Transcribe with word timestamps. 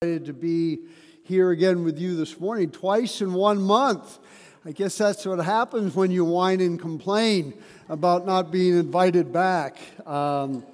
excited 0.00 0.26
to 0.26 0.32
be 0.32 0.78
here 1.24 1.50
again 1.50 1.82
with 1.82 1.98
you 1.98 2.14
this 2.14 2.38
morning, 2.38 2.70
twice 2.70 3.20
in 3.20 3.32
one 3.32 3.60
month. 3.60 4.20
I 4.64 4.70
guess 4.70 4.96
that's 4.96 5.26
what 5.26 5.40
happens 5.40 5.96
when 5.96 6.12
you 6.12 6.24
whine 6.24 6.60
and 6.60 6.78
complain 6.78 7.52
about 7.88 8.24
not 8.24 8.52
being 8.52 8.78
invited 8.78 9.32
back. 9.32 9.76
Um, 10.06 10.64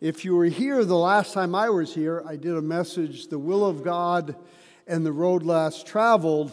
if 0.00 0.24
you 0.24 0.34
were 0.34 0.46
here 0.46 0.82
the 0.82 0.96
last 0.96 1.34
time 1.34 1.54
I 1.54 1.68
was 1.68 1.94
here, 1.94 2.24
I 2.26 2.36
did 2.36 2.56
a 2.56 2.62
message, 2.62 3.26
The 3.26 3.38
Will 3.38 3.66
of 3.66 3.84
God 3.84 4.34
and 4.86 5.04
the 5.04 5.12
Road 5.12 5.42
Less 5.42 5.84
Traveled. 5.84 6.52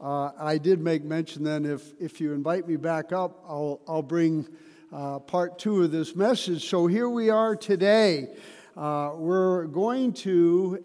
Uh, 0.00 0.32
I 0.36 0.58
did 0.58 0.80
make 0.80 1.04
mention 1.04 1.44
then 1.44 1.64
if, 1.64 1.92
if 2.00 2.20
you 2.20 2.32
invite 2.32 2.66
me 2.66 2.74
back 2.74 3.12
up, 3.12 3.44
I'll, 3.48 3.80
I'll 3.86 4.02
bring 4.02 4.48
uh, 4.92 5.20
part 5.20 5.60
two 5.60 5.84
of 5.84 5.92
this 5.92 6.16
message. 6.16 6.68
So 6.68 6.88
here 6.88 7.08
we 7.08 7.30
are 7.30 7.54
today. 7.54 8.30
Uh, 8.76 9.12
we're 9.14 9.66
going 9.66 10.12
to 10.12 10.82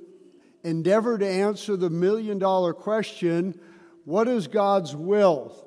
endeavor 0.66 1.18
to 1.18 1.27
answer 1.27 1.77
the 1.77 1.89
million 1.89 2.39
dollar 2.39 2.73
question 2.73 3.59
what 4.03 4.27
is 4.27 4.48
God's 4.48 4.95
will? 4.95 5.66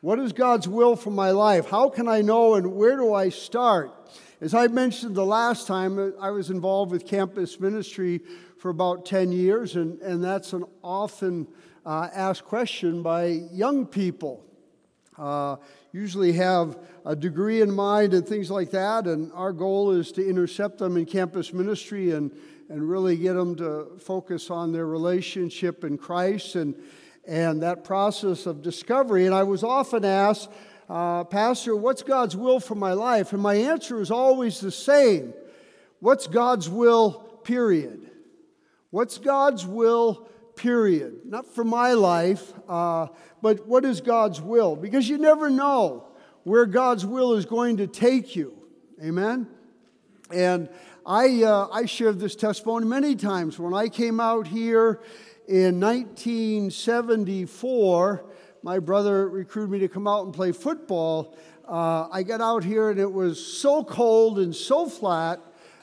What 0.00 0.20
is 0.20 0.32
God's 0.32 0.68
will 0.68 0.94
for 0.94 1.10
my 1.10 1.32
life? 1.32 1.66
How 1.66 1.88
can 1.88 2.06
I 2.06 2.20
know 2.20 2.54
and 2.54 2.74
where 2.74 2.96
do 2.96 3.12
I 3.12 3.30
start? 3.30 3.90
As 4.40 4.54
I 4.54 4.68
mentioned 4.68 5.16
the 5.16 5.24
last 5.24 5.66
time, 5.66 6.14
I 6.20 6.30
was 6.30 6.50
involved 6.50 6.92
with 6.92 7.06
campus 7.06 7.58
ministry 7.58 8.20
for 8.58 8.68
about 8.68 9.04
10 9.06 9.32
years, 9.32 9.74
and, 9.76 10.00
and 10.00 10.22
that's 10.22 10.52
an 10.52 10.64
often 10.82 11.48
uh, 11.84 12.08
asked 12.12 12.44
question 12.44 13.02
by 13.02 13.26
young 13.50 13.86
people. 13.86 14.44
Uh, 15.16 15.56
usually 15.92 16.32
have 16.32 16.76
a 17.06 17.16
degree 17.16 17.62
in 17.62 17.70
mind 17.70 18.14
and 18.14 18.26
things 18.26 18.50
like 18.50 18.70
that, 18.72 19.06
and 19.06 19.32
our 19.32 19.52
goal 19.52 19.92
is 19.92 20.12
to 20.12 20.28
intercept 20.28 20.78
them 20.78 20.96
in 20.96 21.06
campus 21.06 21.52
ministry 21.52 22.10
and 22.10 22.30
and 22.68 22.88
really 22.88 23.16
get 23.16 23.34
them 23.34 23.56
to 23.56 23.98
focus 23.98 24.50
on 24.50 24.72
their 24.72 24.86
relationship 24.86 25.84
in 25.84 25.98
Christ 25.98 26.54
and, 26.54 26.74
and 27.26 27.62
that 27.62 27.84
process 27.84 28.46
of 28.46 28.62
discovery. 28.62 29.26
And 29.26 29.34
I 29.34 29.42
was 29.42 29.62
often 29.62 30.04
asked, 30.04 30.50
uh, 30.88 31.24
Pastor, 31.24 31.74
what's 31.76 32.02
God's 32.02 32.36
will 32.36 32.60
for 32.60 32.74
my 32.74 32.92
life? 32.92 33.32
And 33.32 33.42
my 33.42 33.54
answer 33.54 34.00
is 34.00 34.10
always 34.10 34.60
the 34.60 34.72
same 34.72 35.34
What's 36.04 36.26
God's 36.26 36.68
will, 36.68 37.12
period? 37.44 38.10
What's 38.90 39.16
God's 39.16 39.64
will, 39.64 40.28
period? 40.54 41.20
Not 41.24 41.46
for 41.46 41.64
my 41.64 41.94
life, 41.94 42.52
uh, 42.68 43.06
but 43.40 43.66
what 43.66 43.86
is 43.86 44.02
God's 44.02 44.38
will? 44.38 44.76
Because 44.76 45.08
you 45.08 45.16
never 45.16 45.48
know 45.48 46.06
where 46.42 46.66
God's 46.66 47.06
will 47.06 47.32
is 47.32 47.46
going 47.46 47.78
to 47.78 47.86
take 47.86 48.36
you. 48.36 48.54
Amen? 49.02 49.48
And 50.30 50.68
I, 51.06 51.42
uh, 51.42 51.68
I 51.70 51.84
shared 51.84 52.18
this 52.18 52.34
testimony 52.34 52.86
many 52.86 53.14
times. 53.14 53.58
When 53.58 53.74
I 53.74 53.88
came 53.88 54.20
out 54.20 54.46
here 54.46 55.02
in 55.46 55.78
1974, 55.78 58.24
my 58.62 58.78
brother 58.78 59.28
recruited 59.28 59.70
me 59.70 59.80
to 59.80 59.88
come 59.88 60.08
out 60.08 60.24
and 60.24 60.32
play 60.32 60.52
football. 60.52 61.36
Uh, 61.68 62.08
I 62.10 62.22
got 62.22 62.40
out 62.40 62.64
here 62.64 62.88
and 62.88 62.98
it 62.98 63.12
was 63.12 63.38
so 63.38 63.84
cold 63.84 64.38
and 64.38 64.56
so 64.56 64.88
flat. 64.88 65.40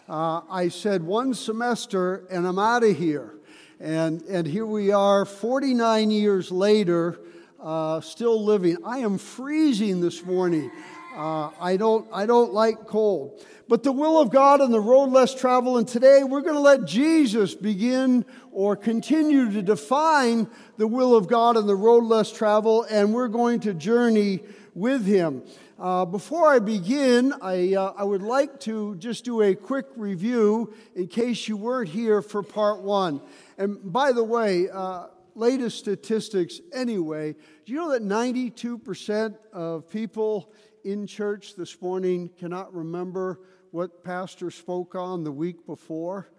Uh, 0.09 0.41
I 0.50 0.69
said, 0.69 1.03
one 1.03 1.35
semester 1.35 2.25
and 2.31 2.47
I'm 2.47 2.58
out 2.58 2.83
of 2.83 2.97
here. 2.97 3.35
And, 3.80 4.23
and 4.23 4.47
here 4.47 4.66
we 4.66 4.91
are, 4.91 5.25
49 5.25 6.09
years 6.09 6.52
later, 6.52 7.19
uh, 7.61 8.02
still 8.02 8.44
living. 8.44 8.78
I 8.83 8.97
am 9.00 9.19
freezing 9.19 10.02
this 10.02 10.25
morning. 10.25 10.72
Uh, 11.16 11.50
I, 11.59 11.76
don't, 11.76 12.08
I 12.14 12.26
don't 12.26 12.54
like 12.54 12.88
cold. 12.88 13.45
But 13.67 13.84
the 13.84 13.92
will 13.92 14.20
of 14.20 14.31
God 14.31 14.62
and 14.62 14.73
the 14.73 14.80
road 14.80 15.12
less 15.12 15.36
travel, 15.36 15.78
and 15.78 15.88
today 15.88 16.23
we're 16.23 16.42
going 16.42 16.56
to 16.56 16.62
let 16.62 16.86
Jesus 16.86 17.53
begin 17.53 18.26
or 18.52 18.76
continue 18.76 19.52
to 19.52 19.62
define 19.62 20.48
the 20.78 20.88
will 20.88 21.16
of 21.16 21.28
God 21.28 21.58
and 21.58 21.68
the 21.68 21.76
road 21.76 22.06
less 22.06 22.31
travel, 22.31 22.86
and 22.90 23.14
we're 23.14 23.28
going 23.28 23.59
to 23.62 23.73
journey 23.73 24.42
with 24.73 25.06
Him. 25.06 25.44
Uh, 25.78 26.06
before 26.06 26.47
I 26.47 26.59
begin, 26.59 27.34
I, 27.41 27.74
uh, 27.74 27.94
I 27.97 28.03
would 28.03 28.22
like 28.22 28.59
to 28.62 28.96
just 28.96 29.25
do 29.25 29.41
a 29.41 29.53
quick 29.53 29.88
review 29.97 30.74
in 30.96 31.08
case 31.08 31.47
you 31.47 31.58
weren't 31.58 31.90
here 31.90 32.22
for 32.22 32.44
part 32.44 32.81
one. 32.81 33.19
And 33.58 33.91
by 33.91 34.12
the 34.14 34.24
way, 34.24 34.69
uh, 34.72 35.08
latest 35.35 35.80
statistics 35.80 36.62
anyway, 36.74 37.35
do 37.66 37.74
you 37.74 37.80
know 37.80 37.91
that 37.91 38.03
92% 38.03 39.35
of 39.52 39.90
people 39.90 40.52
in 40.84 41.06
church 41.06 41.56
this 41.56 41.81
morning 41.81 42.30
cannot 42.40 42.74
remember 42.74 43.40
what 43.72 44.03
Pastor 44.03 44.52
spoke 44.52 44.96
on 44.96 45.24
the 45.24 45.31
week 45.31 45.66
before. 45.66 46.30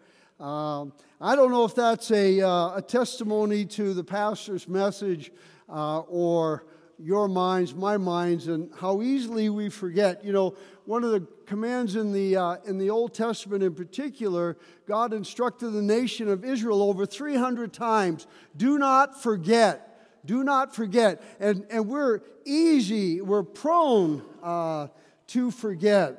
Um, 0.40 0.92
I 1.20 1.36
don't 1.36 1.50
know 1.50 1.64
if 1.64 1.74
that's 1.74 2.10
a, 2.10 2.40
uh, 2.40 2.76
a 2.76 2.82
testimony 2.82 3.64
to 3.66 3.94
the 3.94 4.02
pastor's 4.02 4.66
message 4.66 5.30
uh, 5.68 6.00
or 6.00 6.66
your 6.98 7.28
minds, 7.28 7.74
my 7.74 7.96
minds, 7.96 8.48
and 8.48 8.70
how 8.76 9.02
easily 9.02 9.48
we 9.48 9.68
forget. 9.68 10.24
You 10.24 10.32
know, 10.32 10.56
one 10.84 11.04
of 11.04 11.12
the 11.12 11.26
commands 11.46 11.96
in 11.96 12.12
the, 12.12 12.36
uh, 12.36 12.56
in 12.66 12.78
the 12.78 12.90
Old 12.90 13.14
Testament 13.14 13.62
in 13.62 13.74
particular, 13.74 14.56
God 14.86 15.12
instructed 15.12 15.70
the 15.70 15.82
nation 15.82 16.28
of 16.28 16.44
Israel 16.44 16.82
over 16.82 17.06
300 17.06 17.72
times 17.72 18.26
do 18.56 18.78
not 18.78 19.20
forget 19.22 19.91
do 20.24 20.44
not 20.44 20.74
forget. 20.74 21.22
And, 21.40 21.66
and 21.70 21.88
we're 21.88 22.20
easy, 22.44 23.20
we're 23.20 23.42
prone 23.42 24.22
uh, 24.42 24.88
to 25.28 25.50
forget. 25.50 26.18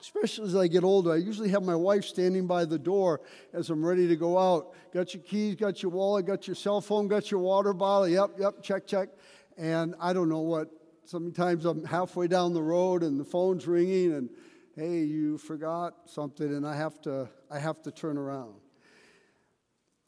Especially 0.00 0.46
as 0.46 0.56
I 0.56 0.66
get 0.66 0.82
older, 0.82 1.12
I 1.12 1.16
usually 1.16 1.50
have 1.50 1.62
my 1.62 1.76
wife 1.76 2.04
standing 2.04 2.48
by 2.48 2.64
the 2.64 2.78
door 2.78 3.20
as 3.52 3.70
I'm 3.70 3.84
ready 3.84 4.08
to 4.08 4.16
go 4.16 4.36
out. 4.36 4.74
Got 4.92 5.14
your 5.14 5.22
keys, 5.22 5.54
got 5.54 5.80
your 5.80 5.92
wallet, 5.92 6.26
got 6.26 6.48
your 6.48 6.56
cell 6.56 6.80
phone, 6.80 7.06
got 7.06 7.30
your 7.30 7.38
water 7.38 7.72
bottle. 7.72 8.08
Yep, 8.08 8.30
yep, 8.38 8.62
check, 8.62 8.84
check. 8.84 9.10
And 9.56 9.94
I 10.00 10.12
don't 10.12 10.28
know 10.28 10.40
what. 10.40 10.68
Sometimes 11.04 11.64
I'm 11.64 11.84
halfway 11.84 12.26
down 12.26 12.52
the 12.52 12.62
road 12.62 13.02
and 13.02 13.18
the 13.18 13.24
phone's 13.24 13.66
ringing, 13.66 14.12
and 14.12 14.30
hey, 14.76 15.00
you 15.00 15.36
forgot 15.36 15.94
something, 16.06 16.46
and 16.46 16.66
I 16.66 16.76
have 16.76 17.00
to, 17.02 17.28
I 17.50 17.58
have 17.58 17.82
to 17.82 17.90
turn 17.90 18.16
around. 18.16 18.54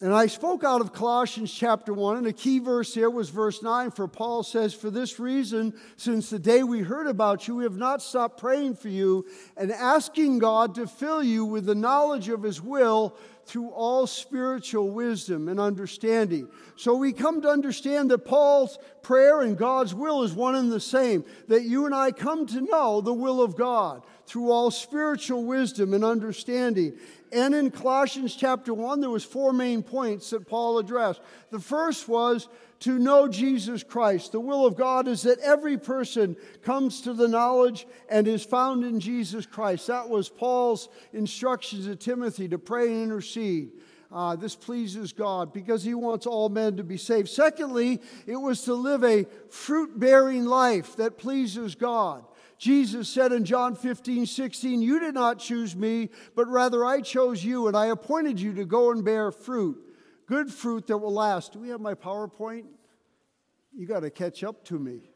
And 0.04 0.12
I 0.12 0.26
spoke 0.26 0.64
out 0.64 0.82
of 0.82 0.92
Colossians 0.92 1.50
chapter 1.50 1.94
1, 1.94 2.18
and 2.18 2.26
a 2.26 2.32
key 2.34 2.58
verse 2.58 2.92
here 2.92 3.08
was 3.08 3.30
verse 3.30 3.62
9, 3.62 3.90
for 3.90 4.06
Paul 4.06 4.42
says, 4.42 4.74
For 4.74 4.90
this 4.90 5.18
reason, 5.18 5.72
since 5.96 6.28
the 6.28 6.38
day 6.38 6.62
we 6.62 6.80
heard 6.80 7.06
about 7.06 7.48
you, 7.48 7.54
we 7.54 7.64
have 7.64 7.78
not 7.78 8.02
stopped 8.02 8.38
praying 8.38 8.76
for 8.76 8.90
you 8.90 9.24
and 9.56 9.72
asking 9.72 10.40
God 10.40 10.74
to 10.74 10.86
fill 10.86 11.22
you 11.22 11.46
with 11.46 11.64
the 11.64 11.74
knowledge 11.74 12.28
of 12.28 12.42
his 12.42 12.60
will 12.60 13.16
through 13.46 13.70
all 13.70 14.06
spiritual 14.06 14.90
wisdom 14.90 15.48
and 15.48 15.58
understanding. 15.58 16.48
So 16.76 16.94
we 16.94 17.14
come 17.14 17.40
to 17.40 17.48
understand 17.48 18.10
that 18.10 18.26
Paul's 18.26 18.78
prayer 19.00 19.40
and 19.40 19.56
God's 19.56 19.94
will 19.94 20.22
is 20.22 20.34
one 20.34 20.54
and 20.54 20.70
the 20.70 20.80
same, 20.80 21.24
that 21.48 21.64
you 21.64 21.86
and 21.86 21.94
I 21.94 22.10
come 22.10 22.46
to 22.48 22.60
know 22.60 23.00
the 23.00 23.14
will 23.14 23.42
of 23.42 23.56
God 23.56 24.02
through 24.26 24.50
all 24.50 24.70
spiritual 24.70 25.44
wisdom 25.44 25.94
and 25.94 26.04
understanding. 26.04 26.98
And 27.34 27.52
in 27.52 27.72
Colossians 27.72 28.36
chapter 28.36 28.72
1, 28.72 29.00
there 29.00 29.10
was 29.10 29.24
four 29.24 29.52
main 29.52 29.82
points 29.82 30.30
that 30.30 30.46
Paul 30.46 30.78
addressed. 30.78 31.20
The 31.50 31.58
first 31.58 32.08
was 32.08 32.48
to 32.80 32.96
know 32.96 33.26
Jesus 33.26 33.82
Christ. 33.82 34.30
The 34.30 34.38
will 34.38 34.64
of 34.64 34.76
God 34.76 35.08
is 35.08 35.22
that 35.22 35.40
every 35.40 35.76
person 35.76 36.36
comes 36.62 37.00
to 37.00 37.12
the 37.12 37.26
knowledge 37.26 37.88
and 38.08 38.28
is 38.28 38.44
found 38.44 38.84
in 38.84 39.00
Jesus 39.00 39.46
Christ. 39.46 39.88
That 39.88 40.08
was 40.08 40.28
Paul's 40.28 40.88
instructions 41.12 41.86
to 41.86 41.96
Timothy 41.96 42.46
to 42.48 42.58
pray 42.58 42.86
and 42.86 43.02
intercede. 43.02 43.72
Uh, 44.12 44.36
this 44.36 44.54
pleases 44.54 45.12
God 45.12 45.52
because 45.52 45.82
He 45.82 45.94
wants 45.94 46.26
all 46.26 46.48
men 46.48 46.76
to 46.76 46.84
be 46.84 46.96
saved. 46.96 47.28
Secondly, 47.28 48.00
it 48.28 48.36
was 48.36 48.62
to 48.62 48.74
live 48.74 49.02
a 49.02 49.26
fruit 49.50 49.98
bearing 49.98 50.44
life 50.44 50.94
that 50.96 51.18
pleases 51.18 51.74
God. 51.74 52.24
Jesus 52.58 53.08
said 53.08 53.32
in 53.32 53.44
John 53.44 53.74
15, 53.74 54.26
16, 54.26 54.82
You 54.82 55.00
did 55.00 55.14
not 55.14 55.38
choose 55.38 55.74
me, 55.74 56.10
but 56.34 56.48
rather 56.48 56.84
I 56.84 57.00
chose 57.00 57.44
you, 57.44 57.66
and 57.66 57.76
I 57.76 57.86
appointed 57.86 58.40
you 58.40 58.52
to 58.54 58.64
go 58.64 58.90
and 58.90 59.04
bear 59.04 59.30
fruit, 59.32 59.78
good 60.26 60.52
fruit 60.52 60.86
that 60.86 60.98
will 60.98 61.12
last. 61.12 61.52
Do 61.52 61.58
we 61.58 61.68
have 61.68 61.80
my 61.80 61.94
PowerPoint? 61.94 62.64
You 63.76 63.86
got 63.86 64.00
to 64.00 64.10
catch 64.10 64.44
up 64.44 64.64
to 64.66 64.78
me. 64.78 65.10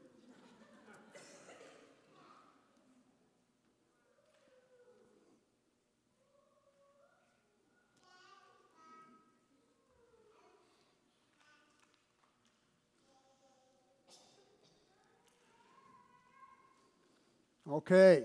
Okay. 17.70 18.24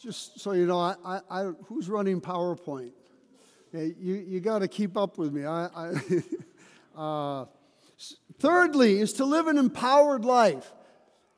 Just 0.00 0.38
so 0.38 0.52
you 0.52 0.64
know, 0.64 0.78
I, 0.78 0.94
I, 1.04 1.20
I 1.28 1.44
who's 1.66 1.88
running 1.88 2.20
PowerPoint? 2.20 2.92
You 3.72 4.14
you 4.14 4.40
got 4.40 4.60
to 4.60 4.68
keep 4.68 4.96
up 4.96 5.18
with 5.18 5.32
me. 5.32 5.44
I, 5.44 5.66
I 5.66 5.92
uh, 6.96 7.44
thirdly, 8.38 9.00
is 9.00 9.12
to 9.14 9.24
live 9.24 9.48
an 9.48 9.58
empowered 9.58 10.24
life, 10.24 10.72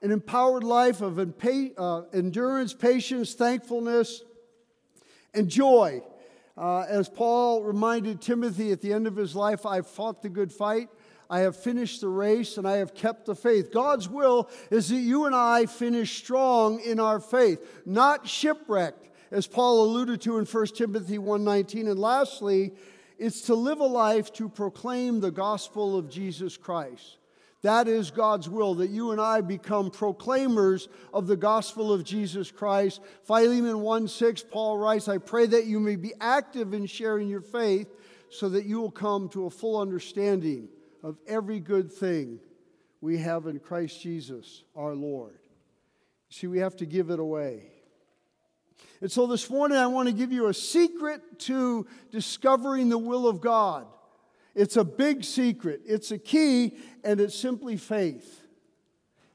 an 0.03 0.11
empowered 0.11 0.63
life 0.63 1.01
of 1.01 1.19
uh, 1.19 2.03
endurance, 2.13 2.75
patience, 2.75 3.33
thankfulness, 3.33 4.23
and 5.33 5.49
joy. 5.49 6.03
Uh, 6.57 6.83
as 6.83 7.09
Paul 7.09 7.63
reminded 7.63 8.21
Timothy 8.21 8.73
at 8.73 8.83
the 8.83 8.93
end 8.93 9.07
of 9.07 9.17
his 9.17 9.35
life, 9.35 9.65
I've 9.65 9.87
fought 9.87 10.21
the 10.21 10.29
good 10.29 10.53
fight. 10.53 10.91
I 11.33 11.41
have 11.41 11.57
finished 11.57 12.03
the 12.03 12.11
race 12.11 12.59
and 12.59 12.69
I 12.69 12.77
have 12.77 12.93
kept 12.93 13.25
the 13.25 13.35
faith. 13.35 13.73
God's 13.73 14.07
will 14.07 14.51
is 14.71 14.91
that 14.91 14.97
you 14.97 15.25
and 15.25 15.35
I 15.35 15.65
finish 15.65 16.19
strong 16.19 16.79
in 16.81 17.01
our 17.01 17.21
faith, 17.21 17.67
not 17.87 18.29
shipwrecked, 18.29 19.09
as 19.31 19.47
Paul 19.47 19.83
alluded 19.83 20.21
to 20.21 20.37
in 20.37 20.45
1 20.45 20.67
Timothy 20.77 21.17
1:19. 21.17 21.89
And 21.89 21.99
lastly, 21.99 22.75
it's 23.19 23.41
to 23.43 23.55
live 23.55 23.81
a 23.81 23.87
life 23.87 24.31
to 24.35 24.51
proclaim 24.51 25.21
the 25.21 25.31
gospel 25.31 25.97
of 25.97 26.11
Jesus 26.11 26.59
Christ. 26.59 27.17
That 27.63 27.89
is 27.89 28.11
God's 28.11 28.51
will, 28.51 28.75
that 28.75 28.91
you 28.91 29.11
and 29.13 29.21
I 29.21 29.41
become 29.41 29.91
proclaimers 29.91 30.89
of 31.15 31.29
the 31.29 31.37
gospel 31.39 31.95
of 31.95 32.05
Jesus 32.05 32.51
Christ. 32.51 33.01
Philemon 33.23 33.81
1 33.81 34.07
6, 34.07 34.45
Paul 34.51 34.77
writes, 34.77 35.09
I 35.09 35.17
pray 35.17 35.47
that 35.47 35.65
you 35.65 35.81
may 35.81 35.97
be 35.97 36.13
active 36.21 36.75
in 36.75 36.85
sharing 36.85 37.31
your 37.31 37.41
faith 37.41 37.89
so 38.29 38.51
that 38.51 38.67
you 38.67 38.83
will 38.83 38.91
come 38.91 39.31
to 39.31 39.47
a 39.47 39.51
full 39.51 39.81
understanding 39.81 40.69
of 41.03 41.19
every 41.27 41.61
good 41.61 41.93
thing 41.93 42.39
we 43.01 43.19
have 43.19 43.47
in 43.47 43.59
Christ 43.59 44.01
Jesus 44.01 44.63
our 44.77 44.95
Lord. 44.95 45.39
See, 46.31 46.47
we 46.47 46.61
have 46.61 46.77
to 46.77 46.87
give 46.87 47.11
it 47.11 47.19
away. 47.19 47.65
And 49.01 49.11
so 49.11 49.27
this 49.27 49.51
morning, 49.51 49.77
I 49.77 49.89
want 49.89 50.09
to 50.09 50.15
give 50.15 50.33
you 50.33 50.47
a 50.47 50.55
secret 50.55 51.41
to 51.41 51.87
discovering 52.11 52.89
the 52.89 52.99
will 52.99 53.27
of 53.27 53.41
God. 53.41 53.87
It's 54.55 54.77
a 54.77 54.85
big 54.85 55.25
secret, 55.25 55.83
it's 55.87 56.11
a 56.11 56.19
key, 56.19 56.77
and 57.03 57.21
it's 57.21 57.35
simply 57.35 57.77
faith. 57.77 58.41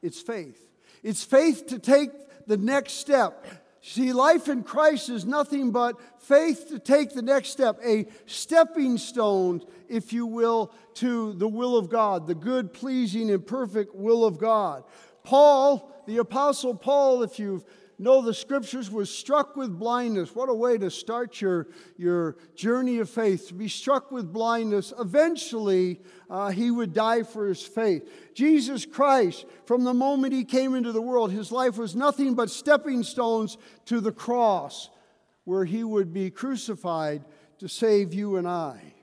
It's 0.02 0.22
faith. 0.22 0.64
It's 1.04 1.24
faith 1.24 1.68
to 1.68 1.80
take 1.80 2.12
the 2.46 2.58
next 2.58 2.94
step. 2.94 3.46
See, 3.82 4.14
life 4.14 4.48
in 4.48 4.64
Christ 4.64 5.10
is 5.10 5.26
nothing 5.26 5.72
but 5.72 5.96
faith 6.20 6.70
to 6.70 6.80
take 6.80 7.14
the 7.14 7.22
next 7.22 7.50
step, 7.50 7.80
a 7.84 8.06
stepping 8.26 8.98
stone, 8.98 9.62
if 9.90 10.14
you 10.14 10.26
will, 10.26 10.74
to 10.96 11.34
the 11.34 11.48
will 11.48 11.78
of 11.78 11.90
God, 11.90 12.28
the 12.28 12.36
good, 12.36 12.74
pleasing, 12.74 13.30
and 13.30 13.46
perfect 13.46 13.96
will 13.96 14.26
of 14.26 14.38
God. 14.38 14.84
Paul, 15.24 16.04
the 16.08 16.18
Apostle 16.18 16.76
Paul, 16.76 17.24
if 17.24 17.40
you've 17.40 17.66
know 18.00 18.22
the 18.22 18.34
scriptures, 18.34 18.92
was 18.92 19.10
struck 19.10 19.56
with 19.56 19.78
blindness. 19.78 20.36
What 20.36 20.50
a 20.50 20.54
way 20.54 20.78
to 20.78 20.92
start 20.92 21.42
your, 21.42 21.68
your 21.98 22.38
journey 22.56 23.00
of 23.00 23.10
faith, 23.10 23.48
to 23.48 23.54
be 23.54 23.68
struck 23.68 24.12
with 24.12 24.32
blindness. 24.32 24.94
Eventually, 25.00 26.02
uh, 26.30 26.52
he 26.52 26.70
would 26.70 26.94
die 26.94 27.24
for 27.24 27.48
his 27.48 27.62
faith. 27.64 28.08
Jesus 28.34 28.86
Christ, 28.86 29.46
from 29.66 29.84
the 29.84 29.94
moment 29.94 30.34
he 30.34 30.44
came 30.44 30.76
into 30.76 30.92
the 30.92 31.02
world, 31.02 31.32
his 31.32 31.52
life 31.52 31.78
was 31.78 31.96
nothing 31.96 32.36
but 32.36 32.52
stepping 32.52 33.04
stones 33.04 33.58
to 33.86 34.00
the 34.00 34.12
cross, 34.12 34.90
where 35.46 35.66
he 35.66 35.84
would 35.84 36.14
be 36.14 36.30
crucified 36.30 37.26
to 37.60 37.68
save 37.68 38.14
you 38.14 38.36
and 38.36 38.48
I. 38.48 38.94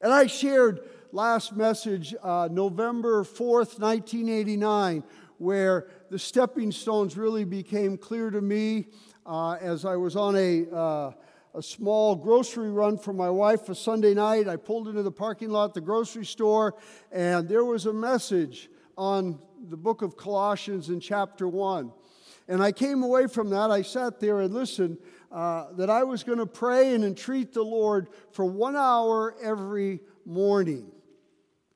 And 0.00 0.12
I 0.12 0.26
shared 0.26 0.80
last 1.12 1.54
message, 1.56 2.14
uh, 2.22 2.48
November 2.50 3.24
4th, 3.24 3.78
1989 3.78 5.04
where 5.38 5.88
the 6.10 6.18
stepping 6.18 6.70
stones 6.70 7.16
really 7.16 7.44
became 7.44 7.96
clear 7.96 8.30
to 8.30 8.40
me 8.40 8.86
uh, 9.26 9.52
as 9.54 9.84
I 9.84 9.96
was 9.96 10.16
on 10.16 10.36
a, 10.36 10.66
uh, 10.70 11.12
a 11.54 11.62
small 11.62 12.14
grocery 12.14 12.70
run 12.70 12.98
for 12.98 13.12
my 13.12 13.30
wife 13.30 13.68
a 13.68 13.74
Sunday 13.74 14.14
night. 14.14 14.48
I 14.48 14.56
pulled 14.56 14.88
into 14.88 15.02
the 15.02 15.12
parking 15.12 15.50
lot 15.50 15.74
the 15.74 15.80
grocery 15.80 16.24
store, 16.24 16.74
and 17.10 17.48
there 17.48 17.64
was 17.64 17.86
a 17.86 17.92
message 17.92 18.70
on 18.96 19.38
the 19.68 19.76
book 19.76 20.02
of 20.02 20.16
Colossians 20.16 20.88
in 20.88 21.00
chapter 21.00 21.48
1. 21.48 21.92
And 22.46 22.62
I 22.62 22.72
came 22.72 23.02
away 23.02 23.26
from 23.26 23.50
that. 23.50 23.70
I 23.70 23.82
sat 23.82 24.20
there 24.20 24.40
and 24.40 24.52
listened 24.52 24.98
uh, 25.34 25.72
that 25.72 25.90
I 25.90 26.04
was 26.04 26.22
going 26.22 26.38
to 26.38 26.46
pray 26.46 26.94
and 26.94 27.04
entreat 27.04 27.52
the 27.52 27.62
Lord 27.62 28.06
for 28.30 28.44
one 28.44 28.76
hour 28.76 29.34
every 29.42 29.98
morning 30.24 30.92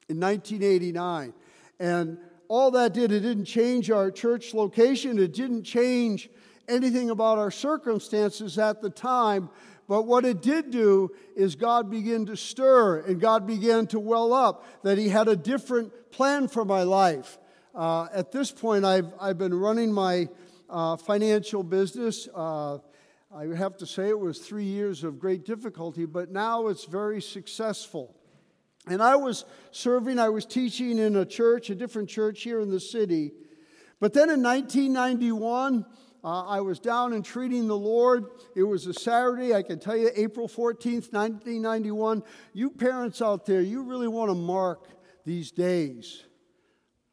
in 0.09 0.21
1989. 0.21 1.35
And 1.81 2.19
all 2.47 2.71
that 2.71 2.95
did, 2.95 3.11
it 3.11 3.21
didn't 3.21 3.47
change 3.47 3.91
our 3.91 4.13
church 4.13 4.55
location, 4.55 5.19
it 5.19 5.35
didn't 5.35 5.65
change 5.65 6.31
anything 6.69 7.11
about 7.11 7.39
our 7.39 7.51
circumstances 7.51 8.59
at 8.61 8.81
the 8.81 8.91
time. 8.91 9.51
But 9.89 10.03
what 10.03 10.25
it 10.25 10.41
did 10.41 10.71
do 10.71 11.11
is 11.35 11.57
God 11.57 11.91
began 11.91 12.27
to 12.27 12.37
stir 12.37 13.01
and 13.01 13.21
God 13.21 13.45
began 13.45 13.89
to 13.89 13.99
well 13.99 14.33
up 14.33 14.67
that 14.85 14.99
He 14.99 15.09
had 15.09 15.27
a 15.27 15.35
different 15.35 16.13
plan 16.13 16.47
for 16.47 16.65
my 16.65 16.85
life. 16.85 17.39
Uh, 17.75 18.07
at 18.13 18.31
this 18.31 18.53
point, 18.53 18.85
I've, 18.85 19.13
I've 19.21 19.39
been 19.39 19.55
running 19.55 19.93
my 19.93 20.29
uh, 20.71 20.97
financial 20.97 21.65
business. 21.65 22.29
Uh, 22.33 22.79
I 23.35 23.45
have 23.55 23.77
to 23.79 23.87
say 23.87 24.09
it 24.09 24.19
was 24.19 24.39
three 24.39 24.65
years 24.65 25.05
of 25.05 25.19
great 25.19 25.45
difficulty, 25.45 26.07
but 26.07 26.31
now 26.31 26.69
it's 26.69 26.87
very 26.87 27.21
successful. 27.21 28.17
And 28.87 29.03
I 29.03 29.17
was 29.17 29.45
serving, 29.71 30.19
I 30.19 30.31
was 30.31 30.47
teaching 30.47 30.99
in 30.99 31.15
a 31.15 31.27
church, 31.27 31.69
a 31.69 31.75
different 31.75 32.09
church 32.09 32.43
here 32.43 32.61
in 32.61 32.71
the 32.71 32.81
city. 32.81 33.33
But 34.01 34.15
then 34.15 34.31
in 34.31 34.43
1991, 34.43 35.85
uh, 36.25 36.43
I 36.47 36.63
was 36.63 36.81
down 36.81 37.13
and 37.13 37.23
treating 37.23 37.69
the 37.69 37.77
Lord. 37.77 38.25
It 38.57 38.63
was 38.63 38.87
a 38.87 38.95
Saturday, 38.95 39.55
I 39.55 39.63
can 39.63 39.79
tell 39.79 39.97
you, 39.97 40.11
April 40.17 40.49
14th, 40.49 41.13
1991. 41.13 42.23
You 42.55 42.71
parents 42.71 43.21
out 43.21 43.45
there, 43.45 43.61
you 43.61 43.83
really 43.83 44.09
want 44.09 44.31
to 44.31 44.35
mark 44.35 44.89
these 45.27 45.51
days 45.51 46.25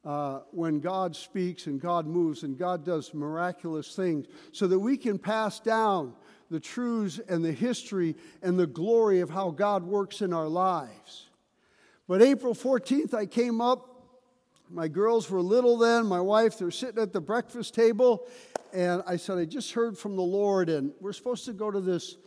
uh, 0.06 0.42
when 0.52 0.80
God 0.80 1.16
speaks 1.16 1.66
and 1.66 1.82
God 1.82 2.06
moves 2.06 2.44
and 2.44 2.58
God 2.58 2.86
does 2.86 3.14
miraculous 3.14 3.96
things 3.96 4.28
so 4.52 4.68
that 4.68 4.78
we 4.78 4.98
can 4.98 5.18
pass 5.18 5.60
down 5.60 6.14
the 6.52 6.60
truths 6.60 7.20
and 7.28 7.44
the 7.44 7.52
history 7.52 8.16
and 8.44 8.60
the 8.60 8.68
glory 8.68 9.20
of 9.22 9.30
how 9.30 9.50
God 9.50 9.84
works 9.84 10.22
in 10.22 10.32
our 10.32 10.48
lives. 10.48 11.28
But 12.08 12.22
April 12.22 12.54
14th, 12.54 13.16
I 13.16 13.26
came 13.26 13.62
up. 13.62 13.92
My 14.70 14.88
girls 14.88 15.30
were 15.30 15.42
little 15.42 15.78
then. 15.78 16.06
My 16.06 16.22
wife, 16.22 16.60
they're 16.60 16.70
sitting 16.70 17.02
at 17.02 17.14
the 17.14 17.22
breakfast 17.22 17.74
table. 17.74 18.28
And 18.74 19.02
I 19.08 19.16
said, 19.16 19.40
I 19.40 19.46
just 19.46 19.74
heard 19.74 19.98
from 19.98 20.16
the 20.16 20.22
Lord, 20.22 20.70
and 20.70 20.92
we're 21.00 21.14
supposed 21.14 21.46
to 21.46 21.54
go 21.54 21.72
to 21.72 21.82
this 21.82 22.18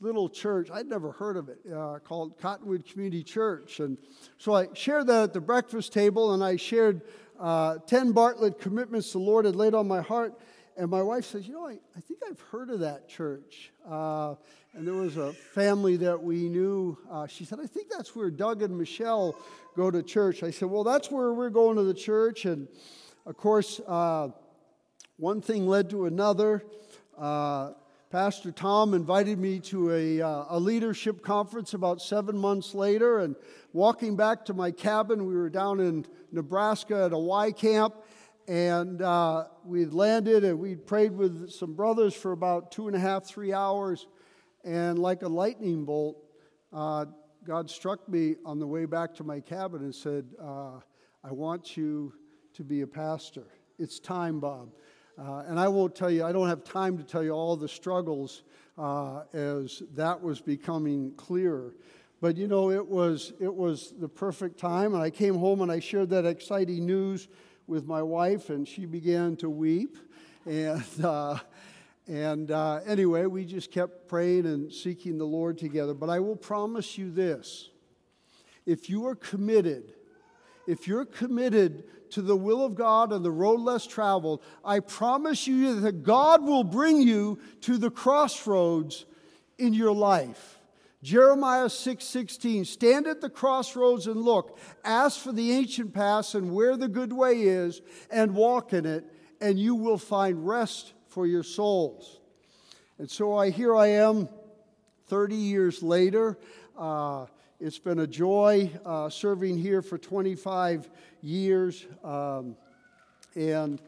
little 0.00 0.28
church. 0.28 0.70
I'd 0.72 0.88
never 0.88 1.12
heard 1.12 1.36
of 1.36 1.48
it, 1.48 1.58
uh, 1.72 1.98
called 1.98 2.38
Cottonwood 2.38 2.86
Community 2.86 3.22
Church. 3.22 3.80
And 3.80 3.98
so 4.38 4.54
I 4.54 4.68
shared 4.72 5.06
that 5.08 5.22
at 5.24 5.32
the 5.32 5.40
breakfast 5.40 5.92
table, 5.92 6.32
and 6.32 6.42
I 6.42 6.56
shared 6.56 7.02
uh, 7.38 7.78
10 7.86 8.12
Bartlett 8.12 8.58
commitments 8.58 9.12
the 9.12 9.18
Lord 9.18 9.44
had 9.44 9.56
laid 9.56 9.74
on 9.74 9.86
my 9.86 10.00
heart. 10.00 10.38
And 10.76 10.90
my 10.90 11.02
wife 11.02 11.26
says, 11.26 11.46
You 11.46 11.54
know, 11.54 11.66
I, 11.66 11.78
I 11.96 12.00
think 12.00 12.20
I've 12.28 12.40
heard 12.40 12.70
of 12.70 12.80
that 12.80 13.08
church. 13.08 13.70
Uh, 13.88 14.34
and 14.72 14.86
there 14.86 14.94
was 14.94 15.16
a 15.16 15.32
family 15.32 15.96
that 15.98 16.22
we 16.22 16.48
knew. 16.48 16.96
Uh, 17.10 17.26
she 17.26 17.44
said, 17.44 17.58
I 17.60 17.66
think 17.66 17.90
that's 17.90 18.14
where 18.14 18.30
Doug 18.30 18.62
and 18.62 18.78
Michelle 18.78 19.36
go 19.76 19.90
to 19.90 20.02
church. 20.02 20.42
I 20.42 20.50
said, 20.50 20.70
Well, 20.70 20.84
that's 20.84 21.10
where 21.10 21.34
we're 21.34 21.50
going 21.50 21.76
to 21.76 21.82
the 21.82 21.94
church. 21.94 22.46
And 22.46 22.68
of 23.26 23.36
course, 23.36 23.80
uh, 23.86 24.28
one 25.16 25.42
thing 25.42 25.66
led 25.66 25.90
to 25.90 26.06
another. 26.06 26.64
Uh, 27.18 27.72
Pastor 28.10 28.50
Tom 28.50 28.92
invited 28.92 29.38
me 29.38 29.60
to 29.60 29.92
a, 29.92 30.20
uh, 30.20 30.44
a 30.48 30.58
leadership 30.58 31.22
conference 31.22 31.74
about 31.74 32.02
seven 32.02 32.36
months 32.36 32.74
later. 32.74 33.20
And 33.20 33.36
walking 33.72 34.16
back 34.16 34.44
to 34.46 34.52
my 34.52 34.72
cabin, 34.72 35.26
we 35.26 35.36
were 35.36 35.48
down 35.48 35.78
in 35.78 36.04
Nebraska 36.32 37.04
at 37.04 37.12
a 37.12 37.18
Y 37.18 37.52
camp. 37.52 37.94
And 38.48 39.00
uh, 39.00 39.44
we'd 39.64 39.92
landed 39.92 40.42
and 40.42 40.58
we'd 40.58 40.88
prayed 40.88 41.12
with 41.12 41.52
some 41.52 41.74
brothers 41.74 42.12
for 42.12 42.32
about 42.32 42.72
two 42.72 42.88
and 42.88 42.96
a 42.96 42.98
half, 42.98 43.26
three 43.26 43.52
hours. 43.52 44.08
And 44.64 44.98
like 44.98 45.22
a 45.22 45.28
lightning 45.28 45.84
bolt, 45.84 46.16
uh, 46.72 47.04
God 47.44 47.70
struck 47.70 48.08
me 48.08 48.34
on 48.44 48.58
the 48.58 48.66
way 48.66 48.86
back 48.86 49.14
to 49.14 49.24
my 49.24 49.38
cabin 49.38 49.82
and 49.82 49.94
said, 49.94 50.24
uh, 50.42 50.80
I 51.22 51.30
want 51.30 51.76
you 51.76 52.12
to 52.54 52.64
be 52.64 52.80
a 52.80 52.88
pastor. 52.88 53.46
It's 53.78 54.00
time, 54.00 54.40
Bob. 54.40 54.70
Uh, 55.20 55.44
and 55.46 55.60
I 55.60 55.68
won't 55.68 55.94
tell 55.94 56.10
you, 56.10 56.24
I 56.24 56.32
don't 56.32 56.48
have 56.48 56.64
time 56.64 56.96
to 56.96 57.04
tell 57.04 57.22
you 57.22 57.32
all 57.32 57.54
the 57.54 57.68
struggles 57.68 58.42
uh, 58.78 59.24
as 59.34 59.82
that 59.94 60.22
was 60.22 60.40
becoming 60.40 61.12
clearer. 61.18 61.74
But 62.22 62.38
you 62.38 62.48
know, 62.48 62.70
it 62.70 62.86
was, 62.86 63.34
it 63.38 63.54
was 63.54 63.92
the 64.00 64.08
perfect 64.08 64.58
time. 64.58 64.94
And 64.94 65.02
I 65.02 65.10
came 65.10 65.34
home 65.36 65.60
and 65.60 65.70
I 65.70 65.78
shared 65.78 66.08
that 66.10 66.24
exciting 66.24 66.86
news 66.86 67.28
with 67.66 67.86
my 67.86 68.02
wife, 68.02 68.48
and 68.48 68.66
she 68.66 68.86
began 68.86 69.36
to 69.36 69.50
weep. 69.50 69.96
And 70.46 71.04
uh, 71.04 71.38
and 72.08 72.50
uh, 72.50 72.80
anyway, 72.86 73.26
we 73.26 73.44
just 73.44 73.70
kept 73.70 74.08
praying 74.08 74.46
and 74.46 74.72
seeking 74.72 75.18
the 75.18 75.26
Lord 75.26 75.58
together. 75.58 75.92
But 75.92 76.08
I 76.08 76.18
will 76.18 76.34
promise 76.34 76.96
you 76.96 77.10
this 77.10 77.68
if 78.64 78.88
you 78.88 79.06
are 79.06 79.14
committed, 79.14 79.92
if 80.66 80.88
you're 80.88 81.04
committed 81.04 81.84
to 82.12 82.22
the 82.22 82.36
will 82.36 82.64
of 82.64 82.74
God 82.74 83.12
and 83.12 83.24
the 83.24 83.30
road 83.30 83.60
less 83.60 83.86
traveled, 83.86 84.42
I 84.64 84.80
promise 84.80 85.46
you 85.46 85.80
that 85.80 86.02
God 86.02 86.42
will 86.42 86.64
bring 86.64 87.00
you 87.00 87.38
to 87.62 87.76
the 87.78 87.90
crossroads 87.90 89.06
in 89.58 89.74
your 89.74 89.92
life. 89.92 90.58
Jeremiah 91.02 91.68
6:16 91.68 92.66
Stand 92.66 93.06
at 93.06 93.20
the 93.20 93.30
crossroads 93.30 94.06
and 94.06 94.20
look 94.20 94.58
ask 94.84 95.18
for 95.18 95.32
the 95.32 95.52
ancient 95.52 95.94
paths 95.94 96.34
and 96.34 96.54
where 96.54 96.76
the 96.76 96.88
good 96.88 97.12
way 97.12 97.42
is 97.42 97.80
and 98.10 98.34
walk 98.34 98.72
in 98.72 98.84
it 98.84 99.04
and 99.40 99.58
you 99.58 99.74
will 99.74 99.98
find 99.98 100.46
rest 100.46 100.92
for 101.06 101.26
your 101.26 101.42
souls. 101.42 102.20
And 102.98 103.10
so 103.10 103.34
I 103.34 103.50
here 103.50 103.74
I 103.74 103.86
am 103.88 104.28
30 105.06 105.34
years 105.34 105.82
later. 105.82 106.38
Uh, 106.76 107.26
it's 107.58 107.78
been 107.78 107.98
a 107.98 108.06
joy 108.06 108.70
uh, 108.84 109.08
serving 109.08 109.58
here 109.58 109.82
for 109.82 109.98
25 109.98 110.90
years. 111.22 111.86
Um, 112.04 112.56
and 113.34 113.80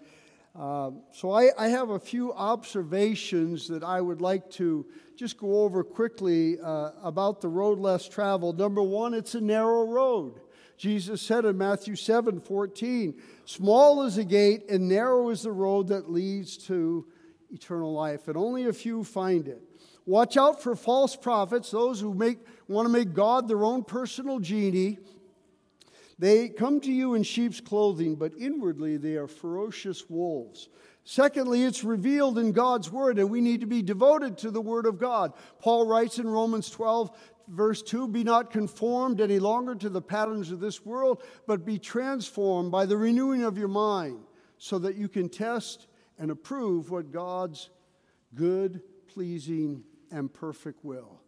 uh, 0.58 0.90
so 1.12 1.30
I, 1.30 1.48
I, 1.58 1.68
have 1.68 1.90
a 1.90 1.98
few 1.98 2.32
observations 2.34 3.68
that 3.68 3.82
I 3.82 4.02
would 4.02 4.20
like 4.20 4.50
to 4.52 4.84
just 5.16 5.38
go 5.38 5.62
over 5.62 5.82
quickly 5.82 6.58
uh, 6.60 6.90
about 7.02 7.40
the 7.40 7.48
road 7.48 7.78
less 7.78 8.06
traveled. 8.06 8.58
Number 8.58 8.82
one, 8.82 9.14
it's 9.14 9.34
a 9.34 9.40
narrow 9.40 9.84
road. 9.86 10.40
Jesus 10.76 11.22
said 11.22 11.46
in 11.46 11.56
Matthew 11.56 11.96
7 11.96 12.40
14, 12.40 13.14
Small 13.46 14.02
is 14.02 14.16
the 14.16 14.24
gate 14.24 14.68
and 14.68 14.88
narrow 14.88 15.30
is 15.30 15.42
the 15.42 15.52
road 15.52 15.88
that 15.88 16.10
leads 16.10 16.58
to 16.66 17.06
eternal 17.50 17.92
life, 17.92 18.28
and 18.28 18.36
only 18.36 18.66
a 18.66 18.72
few 18.72 19.04
find 19.04 19.48
it. 19.48 19.62
Watch 20.04 20.36
out 20.36 20.62
for 20.62 20.74
false 20.74 21.14
prophets, 21.14 21.70
those 21.70 22.00
who 22.00 22.12
make, 22.12 22.38
want 22.66 22.86
to 22.86 22.92
make 22.92 23.14
God 23.14 23.46
their 23.46 23.64
own 23.64 23.84
personal 23.84 24.40
genie. 24.40 24.98
They 26.22 26.50
come 26.50 26.78
to 26.82 26.92
you 26.92 27.14
in 27.14 27.24
sheep's 27.24 27.60
clothing, 27.60 28.14
but 28.14 28.32
inwardly 28.38 28.96
they 28.96 29.16
are 29.16 29.26
ferocious 29.26 30.08
wolves. 30.08 30.68
Secondly, 31.02 31.64
it's 31.64 31.82
revealed 31.82 32.38
in 32.38 32.52
God's 32.52 32.92
word, 32.92 33.18
and 33.18 33.28
we 33.28 33.40
need 33.40 33.60
to 33.62 33.66
be 33.66 33.82
devoted 33.82 34.38
to 34.38 34.52
the 34.52 34.60
word 34.60 34.86
of 34.86 35.00
God. 35.00 35.32
Paul 35.58 35.84
writes 35.84 36.20
in 36.20 36.28
Romans 36.28 36.70
12, 36.70 37.10
verse 37.48 37.82
2 37.82 38.06
Be 38.06 38.22
not 38.22 38.52
conformed 38.52 39.20
any 39.20 39.40
longer 39.40 39.74
to 39.74 39.88
the 39.88 40.00
patterns 40.00 40.52
of 40.52 40.60
this 40.60 40.86
world, 40.86 41.24
but 41.48 41.66
be 41.66 41.76
transformed 41.76 42.70
by 42.70 42.86
the 42.86 42.96
renewing 42.96 43.42
of 43.42 43.58
your 43.58 43.66
mind, 43.66 44.20
so 44.58 44.78
that 44.78 44.94
you 44.94 45.08
can 45.08 45.28
test 45.28 45.88
and 46.20 46.30
approve 46.30 46.88
what 46.88 47.10
God's 47.10 47.68
good, 48.36 48.80
pleasing, 49.08 49.82
and 50.12 50.32
perfect 50.32 50.84
will. 50.84 51.21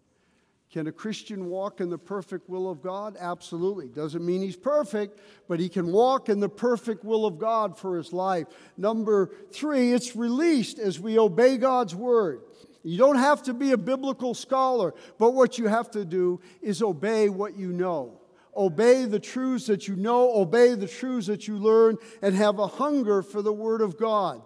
Can 0.74 0.88
a 0.88 0.92
Christian 0.92 1.46
walk 1.46 1.80
in 1.80 1.88
the 1.88 1.98
perfect 1.98 2.48
will 2.48 2.68
of 2.68 2.82
God? 2.82 3.16
Absolutely. 3.20 3.86
Doesn't 3.86 4.26
mean 4.26 4.42
he's 4.42 4.56
perfect, 4.56 5.20
but 5.46 5.60
he 5.60 5.68
can 5.68 5.92
walk 5.92 6.28
in 6.28 6.40
the 6.40 6.48
perfect 6.48 7.04
will 7.04 7.26
of 7.26 7.38
God 7.38 7.78
for 7.78 7.96
his 7.96 8.12
life. 8.12 8.48
Number 8.76 9.30
three, 9.52 9.92
it's 9.92 10.16
released 10.16 10.80
as 10.80 10.98
we 10.98 11.16
obey 11.16 11.58
God's 11.58 11.94
word. 11.94 12.40
You 12.82 12.98
don't 12.98 13.18
have 13.18 13.40
to 13.44 13.54
be 13.54 13.70
a 13.70 13.76
biblical 13.76 14.34
scholar, 14.34 14.94
but 15.16 15.30
what 15.30 15.58
you 15.58 15.68
have 15.68 15.92
to 15.92 16.04
do 16.04 16.40
is 16.60 16.82
obey 16.82 17.28
what 17.28 17.56
you 17.56 17.68
know. 17.68 18.20
Obey 18.56 19.04
the 19.04 19.20
truths 19.20 19.68
that 19.68 19.86
you 19.86 19.94
know, 19.94 20.34
obey 20.34 20.74
the 20.74 20.88
truths 20.88 21.28
that 21.28 21.46
you 21.46 21.56
learn, 21.56 21.98
and 22.20 22.34
have 22.34 22.58
a 22.58 22.66
hunger 22.66 23.22
for 23.22 23.42
the 23.42 23.52
Word 23.52 23.80
of 23.80 23.96
God. 23.96 24.42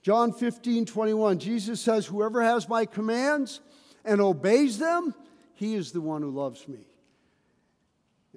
John 0.00 0.32
15, 0.32 0.86
21, 0.86 1.38
Jesus 1.40 1.82
says, 1.82 2.06
Whoever 2.06 2.42
has 2.42 2.70
my 2.70 2.86
commands 2.86 3.60
and 4.04 4.20
obeys 4.20 4.78
them, 4.78 5.14
he 5.54 5.74
is 5.74 5.92
the 5.92 6.00
one 6.00 6.22
who 6.22 6.30
loves 6.30 6.66
me. 6.68 6.86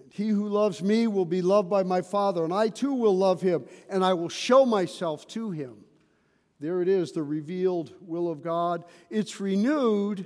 And 0.02 0.12
he 0.14 0.30
who 0.30 0.48
loves 0.48 0.82
me 0.82 1.08
will 1.08 1.26
be 1.26 1.42
loved 1.42 1.70
by 1.70 1.84
my 1.84 2.02
Father, 2.02 2.44
and 2.44 2.54
I 2.54 2.70
too 2.70 2.94
will 2.94 3.18
love 3.18 3.42
him, 3.42 3.66
and 3.90 4.04
I 4.04 4.14
will 4.14 4.30
show 4.30 4.66
myself 4.66 5.28
to 5.30 5.52
him. 5.52 5.84
There 6.60 6.82
it 6.82 6.88
is, 6.88 7.12
the 7.12 7.24
revealed 7.24 7.94
will 8.02 8.30
of 8.30 8.42
God. 8.42 8.84
It's 9.10 9.40
renewed 9.40 10.26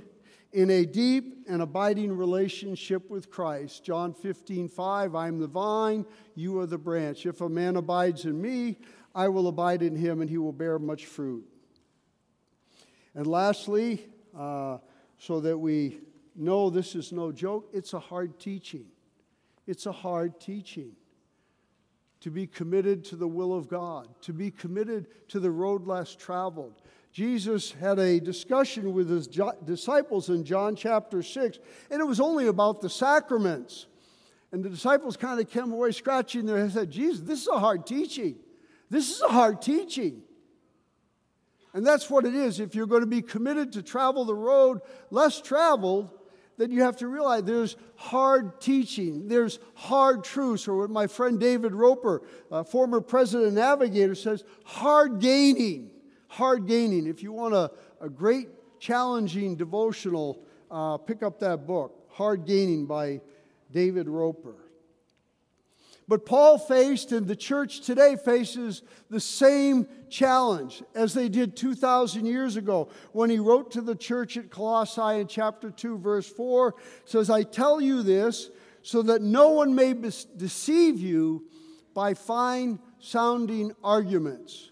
in 0.52 0.70
a 0.70 0.84
deep 0.84 1.44
and 1.48 1.62
abiding 1.62 2.16
relationship 2.16 3.10
with 3.10 3.30
Christ. 3.30 3.84
John 3.84 4.12
15, 4.14 4.68
5, 4.68 5.14
I 5.14 5.28
am 5.28 5.40
the 5.40 5.46
vine, 5.46 6.06
you 6.34 6.58
are 6.60 6.66
the 6.66 6.78
branch. 6.78 7.26
If 7.26 7.40
a 7.40 7.48
man 7.48 7.76
abides 7.76 8.24
in 8.24 8.40
me, 8.40 8.78
I 9.14 9.28
will 9.28 9.48
abide 9.48 9.82
in 9.82 9.96
him, 9.96 10.20
and 10.20 10.30
he 10.30 10.38
will 10.38 10.52
bear 10.52 10.78
much 10.78 11.06
fruit. 11.06 11.44
And 13.14 13.26
lastly, 13.26 14.06
uh, 14.36 14.78
so 15.22 15.38
that 15.38 15.56
we 15.56 16.00
know 16.34 16.68
this 16.68 16.96
is 16.96 17.12
no 17.12 17.30
joke, 17.30 17.70
it's 17.72 17.92
a 17.92 17.98
hard 18.00 18.40
teaching. 18.40 18.86
It's 19.68 19.86
a 19.86 19.92
hard 19.92 20.40
teaching 20.40 20.96
to 22.22 22.30
be 22.30 22.48
committed 22.48 23.04
to 23.04 23.14
the 23.14 23.28
will 23.28 23.54
of 23.54 23.68
God, 23.68 24.08
to 24.22 24.32
be 24.32 24.50
committed 24.50 25.06
to 25.28 25.38
the 25.38 25.50
road 25.50 25.86
less 25.86 26.16
traveled. 26.16 26.82
Jesus 27.12 27.70
had 27.70 28.00
a 28.00 28.18
discussion 28.18 28.92
with 28.94 29.08
his 29.08 29.28
disciples 29.64 30.28
in 30.28 30.42
John 30.42 30.74
chapter 30.74 31.22
6, 31.22 31.58
and 31.92 32.00
it 32.00 32.04
was 32.04 32.18
only 32.18 32.48
about 32.48 32.80
the 32.80 32.90
sacraments. 32.90 33.86
And 34.50 34.64
the 34.64 34.70
disciples 34.70 35.16
kind 35.16 35.38
of 35.38 35.48
came 35.48 35.70
away 35.70 35.92
scratching 35.92 36.46
their 36.46 36.56
heads 36.56 36.74
and 36.74 36.82
said, 36.82 36.90
Jesus, 36.90 37.20
this 37.20 37.42
is 37.42 37.48
a 37.48 37.60
hard 37.60 37.86
teaching. 37.86 38.34
This 38.90 39.12
is 39.12 39.20
a 39.20 39.28
hard 39.28 39.62
teaching. 39.62 40.22
And 41.74 41.86
that's 41.86 42.10
what 42.10 42.24
it 42.24 42.34
is. 42.34 42.60
If 42.60 42.74
you're 42.74 42.86
going 42.86 43.00
to 43.00 43.06
be 43.06 43.22
committed 43.22 43.72
to 43.72 43.82
travel 43.82 44.24
the 44.24 44.34
road 44.34 44.80
less 45.10 45.40
traveled, 45.40 46.10
then 46.58 46.70
you 46.70 46.82
have 46.82 46.98
to 46.98 47.08
realize 47.08 47.44
there's 47.44 47.76
hard 47.96 48.60
teaching, 48.60 49.26
there's 49.26 49.58
hard 49.74 50.22
truths, 50.22 50.68
or 50.68 50.76
what 50.76 50.90
my 50.90 51.06
friend 51.06 51.40
David 51.40 51.72
Roper, 51.72 52.22
former 52.70 53.00
president 53.00 53.54
navigator, 53.54 54.14
says 54.14 54.44
hard 54.64 55.18
gaining. 55.18 55.90
Hard 56.28 56.66
gaining. 56.66 57.06
If 57.06 57.22
you 57.22 57.32
want 57.32 57.54
a, 57.54 57.70
a 58.00 58.08
great, 58.08 58.48
challenging 58.82 59.54
devotional, 59.54 60.42
uh, 60.68 60.96
pick 60.96 61.22
up 61.22 61.38
that 61.38 61.68
book, 61.68 62.04
Hard 62.10 62.44
Gaining 62.46 62.84
by 62.84 63.20
David 63.70 64.08
Roper. 64.08 64.56
But 66.08 66.26
Paul 66.26 66.58
faced, 66.58 67.12
and 67.12 67.26
the 67.26 67.36
church 67.36 67.80
today 67.80 68.16
faces 68.16 68.82
the 69.08 69.20
same 69.20 69.86
challenge 70.10 70.82
as 70.94 71.14
they 71.14 71.28
did 71.28 71.56
2,000 71.56 72.26
years 72.26 72.56
ago 72.56 72.88
when 73.12 73.30
he 73.30 73.38
wrote 73.38 73.70
to 73.72 73.80
the 73.80 73.94
church 73.94 74.36
at 74.36 74.50
Colossae 74.50 75.20
in 75.20 75.26
chapter 75.26 75.70
2, 75.70 75.98
verse 75.98 76.28
4 76.28 76.74
says, 77.04 77.30
I 77.30 77.44
tell 77.44 77.80
you 77.80 78.02
this 78.02 78.50
so 78.82 79.02
that 79.02 79.22
no 79.22 79.50
one 79.50 79.74
may 79.74 79.94
deceive 79.94 80.98
you 80.98 81.46
by 81.94 82.14
fine 82.14 82.78
sounding 82.98 83.72
arguments. 83.82 84.70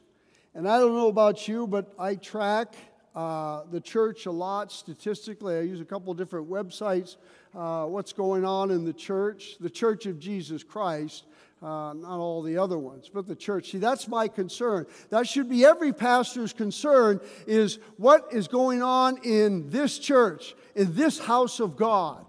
And 0.54 0.68
I 0.68 0.78
don't 0.78 0.94
know 0.94 1.08
about 1.08 1.46
you, 1.46 1.66
but 1.66 1.92
I 1.98 2.16
track 2.16 2.74
uh, 3.14 3.62
the 3.70 3.80
church 3.80 4.26
a 4.26 4.30
lot 4.30 4.72
statistically. 4.72 5.56
I 5.56 5.60
use 5.60 5.80
a 5.80 5.84
couple 5.84 6.12
different 6.14 6.50
websites 6.50 7.16
uh, 7.54 7.84
what's 7.86 8.12
going 8.12 8.44
on 8.44 8.70
in 8.70 8.84
the 8.84 8.92
church, 8.92 9.56
the 9.60 9.70
church 9.70 10.06
of 10.06 10.18
Jesus 10.18 10.62
Christ, 10.62 11.24
uh, 11.62 11.92
not 11.92 12.18
all 12.18 12.42
the 12.42 12.56
other 12.56 12.78
ones, 12.78 13.10
but 13.12 13.26
the 13.26 13.36
church. 13.36 13.70
See, 13.70 13.78
that's 13.78 14.08
my 14.08 14.28
concern. 14.28 14.86
That 15.10 15.26
should 15.28 15.48
be 15.48 15.64
every 15.64 15.92
pastor's 15.92 16.52
concern 16.52 17.20
is 17.46 17.78
what 17.96 18.28
is 18.32 18.48
going 18.48 18.82
on 18.82 19.18
in 19.24 19.68
this 19.70 19.98
church, 19.98 20.54
in 20.74 20.94
this 20.94 21.18
house 21.18 21.60
of 21.60 21.76
God. 21.76 22.24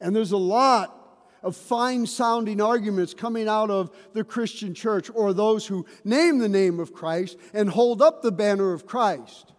And 0.00 0.14
there's 0.14 0.32
a 0.32 0.36
lot 0.36 1.00
of 1.42 1.56
fine 1.56 2.06
sounding 2.06 2.60
arguments 2.60 3.14
coming 3.14 3.48
out 3.48 3.70
of 3.70 3.90
the 4.14 4.24
Christian 4.24 4.74
church 4.74 5.10
or 5.14 5.32
those 5.32 5.66
who 5.66 5.86
name 6.04 6.38
the 6.38 6.48
name 6.48 6.80
of 6.80 6.92
Christ 6.92 7.38
and 7.52 7.70
hold 7.70 8.02
up 8.02 8.20
the 8.20 8.32
banner 8.32 8.72
of 8.72 8.86
Christ. 8.86 9.53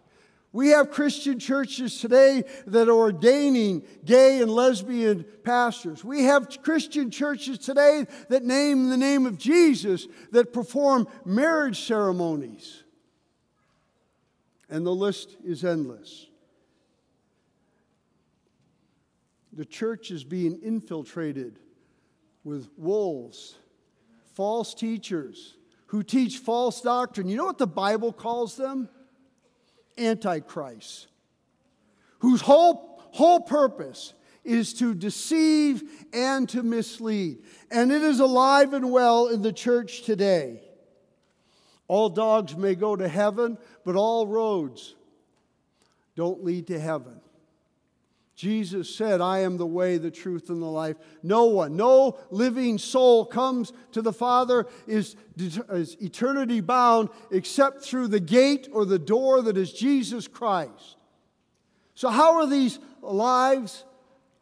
We 0.55 0.69
have 0.69 0.89
Christian 0.89 1.37
churches 1.37 1.99
today 1.99 2.45
that 2.67 2.87
are 2.87 2.93
ordaining 2.93 3.83
gay 4.05 4.41
and 4.41 4.49
lesbian 4.49 5.25
pastors. 5.43 6.01
We 6.01 6.23
have 6.23 6.47
Christian 6.63 7.11
churches 7.11 7.57
today 7.57 8.07
that 8.29 8.45
name 8.45 8.87
the 8.87 8.95
name 8.95 9.25
of 9.25 9.37
Jesus 9.37 10.07
that 10.31 10.53
perform 10.53 11.09
marriage 11.25 11.81
ceremonies. 11.81 12.85
And 14.69 14.85
the 14.85 14.95
list 14.95 15.35
is 15.43 15.65
endless. 15.65 16.27
The 19.51 19.65
church 19.65 20.09
is 20.09 20.23
being 20.23 20.61
infiltrated 20.63 21.59
with 22.45 22.69
wolves, 22.77 23.55
false 24.35 24.73
teachers 24.73 25.57
who 25.87 26.01
teach 26.01 26.37
false 26.37 26.79
doctrine. 26.79 27.27
You 27.27 27.35
know 27.35 27.45
what 27.45 27.57
the 27.57 27.67
Bible 27.67 28.13
calls 28.13 28.55
them? 28.55 28.87
Antichrist, 29.97 31.07
whose 32.19 32.41
whole, 32.41 33.01
whole 33.11 33.41
purpose 33.41 34.13
is 34.43 34.73
to 34.75 34.93
deceive 34.93 35.83
and 36.13 36.47
to 36.49 36.63
mislead. 36.63 37.39
And 37.71 37.91
it 37.91 38.01
is 38.01 38.19
alive 38.19 38.73
and 38.73 38.91
well 38.91 39.27
in 39.27 39.41
the 39.41 39.53
church 39.53 40.03
today. 40.03 40.61
All 41.87 42.09
dogs 42.09 42.55
may 42.55 42.75
go 42.75 42.95
to 42.95 43.07
heaven, 43.07 43.57
but 43.83 43.95
all 43.95 44.27
roads 44.27 44.95
don't 46.15 46.43
lead 46.43 46.67
to 46.67 46.79
heaven. 46.79 47.19
Jesus 48.35 48.93
said, 48.93 49.21
I 49.21 49.39
am 49.39 49.55
the 49.55 49.65
way, 49.65 49.97
the 49.97 50.11
truth, 50.11 50.49
and 50.49 50.61
the 50.61 50.65
life. 50.65 50.97
No 51.23 51.45
one, 51.45 51.77
no 51.77 52.19
living 52.29 52.77
soul 52.77 53.25
comes 53.25 53.71
to 53.93 54.01
the 54.01 54.11
Father, 54.11 54.67
is, 54.87 55.15
is 55.37 55.95
eternity 56.01 56.59
bound, 56.59 57.09
except 57.31 57.83
through 57.83 58.09
the 58.09 58.19
gate 58.19 58.67
or 58.73 58.83
the 58.83 58.99
door 58.99 59.41
that 59.41 59.55
is 59.55 59.71
Jesus 59.71 60.27
Christ. 60.27 60.97
So, 61.93 62.09
how 62.09 62.35
are 62.35 62.47
these 62.47 62.77
lives, 63.01 63.85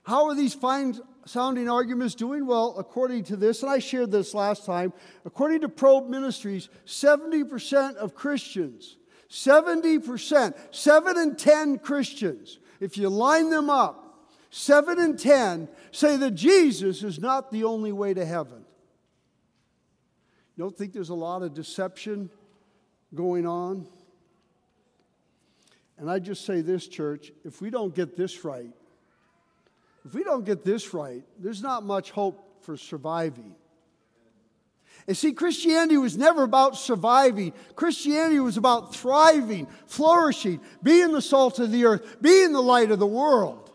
how 0.01 0.25
are 0.25 0.33
these 0.33 0.55
fine 0.55 0.99
sounding 1.25 1.69
arguments 1.69 2.15
doing? 2.15 2.47
Well, 2.47 2.75
according 2.79 3.25
to 3.25 3.35
this, 3.35 3.61
and 3.61 3.71
I 3.71 3.77
shared 3.77 4.11
this 4.11 4.33
last 4.33 4.65
time, 4.65 4.91
according 5.23 5.61
to 5.61 5.69
Probe 5.69 6.09
Ministries, 6.09 6.67
70% 6.87 7.95
of 7.97 8.15
Christians 8.15 8.97
70%, 9.33 10.53
7 10.69 11.17
in 11.17 11.35
10 11.35 11.79
Christians, 11.79 12.59
if 12.79 12.97
you 12.97 13.09
line 13.09 13.49
them 13.49 13.69
up, 13.69 14.29
7 14.49 14.99
and 14.99 15.17
10 15.17 15.67
say 15.91 16.15
that 16.17 16.31
Jesus 16.31 17.03
is 17.03 17.19
not 17.19 17.51
the 17.51 17.63
only 17.63 17.91
way 17.91 18.13
to 18.13 18.25
heaven. 18.25 18.63
You 20.55 20.63
don't 20.63 20.77
think 20.77 20.93
there's 20.93 21.09
a 21.09 21.15
lot 21.15 21.41
of 21.41 21.53
deception 21.53 22.29
going 23.15 23.47
on? 23.47 23.87
And 25.97 26.09
I 26.09 26.19
just 26.19 26.45
say 26.45 26.61
this, 26.61 26.87
church 26.87 27.31
if 27.43 27.61
we 27.61 27.69
don't 27.69 27.95
get 27.95 28.15
this 28.15 28.43
right, 28.43 28.71
if 30.05 30.13
we 30.13 30.23
don't 30.23 30.45
get 30.45 30.63
this 30.63 30.93
right, 30.93 31.23
there's 31.39 31.61
not 31.61 31.83
much 31.83 32.11
hope 32.11 32.63
for 32.63 32.77
surviving. 32.77 33.55
And 35.07 35.17
see, 35.17 35.33
Christianity 35.33 35.97
was 35.97 36.17
never 36.17 36.43
about 36.43 36.77
surviving. 36.77 37.53
Christianity 37.75 38.39
was 38.39 38.55
about 38.55 38.95
thriving, 38.95 39.67
flourishing, 39.85 40.61
being 40.81 41.11
the 41.11 41.21
salt 41.21 41.59
of 41.59 41.71
the 41.71 41.85
earth, 41.85 42.21
being 42.21 42.53
the 42.53 42.61
light 42.61 42.89
of 42.89 42.99
the 42.99 43.07
world, 43.07 43.71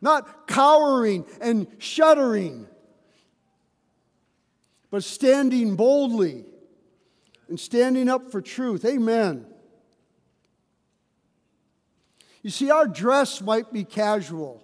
not 0.00 0.48
cowering 0.48 1.26
and 1.40 1.66
shuddering, 1.78 2.66
but 4.90 5.04
standing 5.04 5.76
boldly 5.76 6.46
and 7.48 7.60
standing 7.60 8.08
up 8.08 8.32
for 8.32 8.40
truth. 8.40 8.84
Amen. 8.86 9.46
You 12.42 12.50
see, 12.50 12.70
our 12.70 12.86
dress 12.86 13.42
might 13.42 13.72
be 13.72 13.84
casual. 13.84 14.62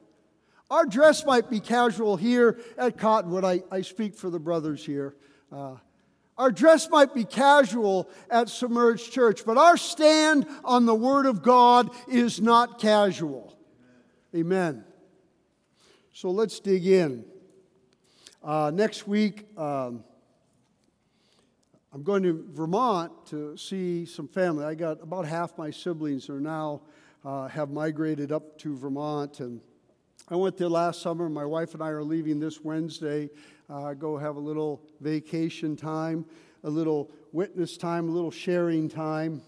Our 0.71 0.87
dress 0.87 1.27
might 1.27 1.51
be 1.51 1.61
casual 1.61 2.17
here 2.17 2.59
at 2.79 2.97
Cottonwood. 2.97 3.45
I, 3.45 3.63
I 3.71 3.83
speak 3.83 4.15
for 4.15 4.31
the 4.31 4.39
brothers 4.39 4.85
here. 4.85 5.17
Uh, 5.51 5.77
our 6.41 6.51
dress 6.51 6.89
might 6.89 7.13
be 7.13 7.25
casual 7.25 8.09
at 8.31 8.49
Submerged 8.49 9.13
Church, 9.13 9.45
but 9.45 9.59
our 9.59 9.77
stand 9.77 10.47
on 10.65 10.87
the 10.87 10.95
Word 10.95 11.27
of 11.27 11.43
God 11.43 11.91
is 12.09 12.41
not 12.41 12.81
casual. 12.81 13.59
Amen. 14.35 14.83
So 16.15 16.31
let's 16.31 16.59
dig 16.59 16.87
in. 16.87 17.27
Uh, 18.43 18.71
next 18.73 19.07
week, 19.07 19.49
um, 19.59 20.03
I'm 21.93 22.03
going 22.03 22.23
to 22.23 22.43
Vermont 22.53 23.13
to 23.27 23.55
see 23.59 24.07
some 24.07 24.27
family. 24.27 24.65
I 24.65 24.75
got 24.75 25.03
about 25.03 25.27
half 25.27 25.59
my 25.59 25.71
siblings 25.71 26.31
are 26.31 26.41
now 26.41 26.81
uh, 27.23 27.49
have 27.49 27.69
migrated 27.69 28.33
up 28.33 28.57
to 28.61 28.75
Vermont, 28.75 29.41
and 29.41 29.61
I 30.27 30.37
went 30.37 30.57
there 30.57 30.71
last 30.71 31.03
summer. 31.03 31.29
My 31.29 31.45
wife 31.45 31.75
and 31.75 31.83
I 31.83 31.89
are 31.89 32.03
leaving 32.03 32.41
this 32.41 32.63
Wednesday 32.63 33.29
uh, 33.71 33.95
go 33.95 34.17
have 34.17 34.37
a 34.37 34.41
little 34.41 34.83
vacation 35.01 35.77
time, 35.77 36.25
a 36.65 36.71
little 36.71 37.11
witness 37.33 37.77
time, 37.77 38.09
a 38.09 38.13
little 38.13 38.31
sharing 38.31 38.89
time. 38.89 39.43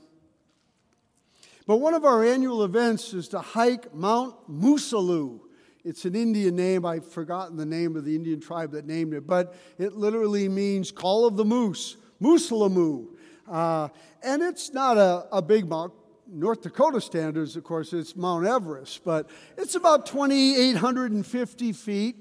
But 1.67 1.79
one 1.79 1.95
of 1.95 2.05
our 2.05 2.25
annual 2.25 2.64
events 2.64 3.12
is 3.14 3.29
to 3.29 3.41
hike 3.41 3.95
Mount 3.95 4.35
Moosaloo. 4.50 5.41
It's 5.85 6.05
an 6.05 6.14
Indian 6.14 6.55
name. 6.55 6.87
I've 6.87 7.11
forgotten 7.11 7.57
the 7.57 7.67
name 7.67 7.97
of 7.97 8.05
the 8.05 8.14
Indian 8.14 8.41
tribe 8.41 8.71
that 8.73 8.87
named 8.87 9.14
it, 9.14 9.26
but 9.26 9.57
it 9.79 9.95
literally 9.95 10.49
means 10.49 10.93
call 10.93 11.26
of 11.26 11.37
the 11.37 11.45
moose, 11.45 11.97
Moosalamoo. 12.21 13.09
Uh, 13.50 13.88
and 14.23 14.43
it's 14.43 14.73
not 14.73 14.97
a, 14.97 15.26
a 15.33 15.43
big 15.43 15.69
mount. 15.69 15.93
North 16.29 16.62
Dakota 16.62 17.00
standards, 17.00 17.57
of 17.57 17.64
course, 17.64 17.93
it's 17.93 18.17
Mount 18.17 18.47
Everest, 18.47 19.05
but 19.05 19.29
it's 19.59 19.75
about 19.75 20.07
2,850 20.07 21.73
feet. 21.73 22.17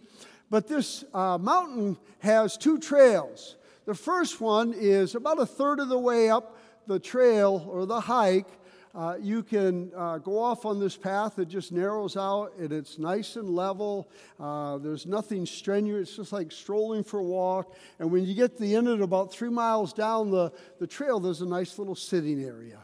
But 0.52 0.68
this 0.68 1.06
uh, 1.14 1.38
mountain 1.40 1.98
has 2.20 2.58
two 2.58 2.78
trails. 2.78 3.56
The 3.86 3.96
first 3.96 4.42
one 4.42 4.74
is 4.78 5.16
about 5.16 5.40
a 5.40 5.46
third 5.46 5.80
of 5.80 5.88
the 5.88 5.98
way 5.98 6.30
up 6.30 6.58
the 6.88 7.00
trail 7.00 7.66
or 7.72 7.86
the 7.86 8.02
hike. 8.02 8.50
Uh, 8.94 9.16
you 9.22 9.44
can 9.44 9.90
uh, 9.96 10.18
go 10.18 10.38
off 10.38 10.66
on 10.66 10.78
this 10.78 10.98
path 10.98 11.40
It 11.40 11.48
just 11.48 11.72
narrows 11.72 12.18
out 12.18 12.52
and 12.60 12.74
it's 12.74 13.00
nice 13.00 13.38
and 13.38 13.50
level. 13.50 14.10
Uh, 14.38 14.78
there's 14.80 15.06
nothing 15.06 15.46
strenuous, 15.46 16.10
it's 16.10 16.18
just 16.18 16.34
like 16.34 16.52
strolling 16.52 17.06
for 17.06 17.20
a 17.20 17.24
walk. 17.24 17.74
And 18.00 18.12
when 18.12 18.26
you 18.26 18.36
get 18.36 18.58
to 18.58 18.62
the 18.62 18.76
end 18.76 18.90
of 18.90 19.00
it, 19.00 19.04
about 19.04 19.32
three 19.32 19.50
miles 19.50 19.94
down 19.94 20.30
the, 20.32 20.52
the 20.80 20.88
trail, 20.88 21.22
there's 21.22 21.40
a 21.40 21.46
nice 21.46 21.80
little 21.80 21.96
sitting 21.96 22.44
area. 22.44 22.80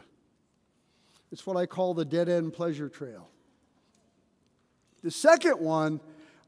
It's 1.30 1.46
what 1.46 1.58
I 1.58 1.66
call 1.66 1.92
the 1.92 2.06
dead 2.06 2.30
end 2.30 2.54
pleasure 2.54 2.88
trail. 2.88 3.28
The 5.02 5.10
second 5.10 5.60
one 5.60 6.00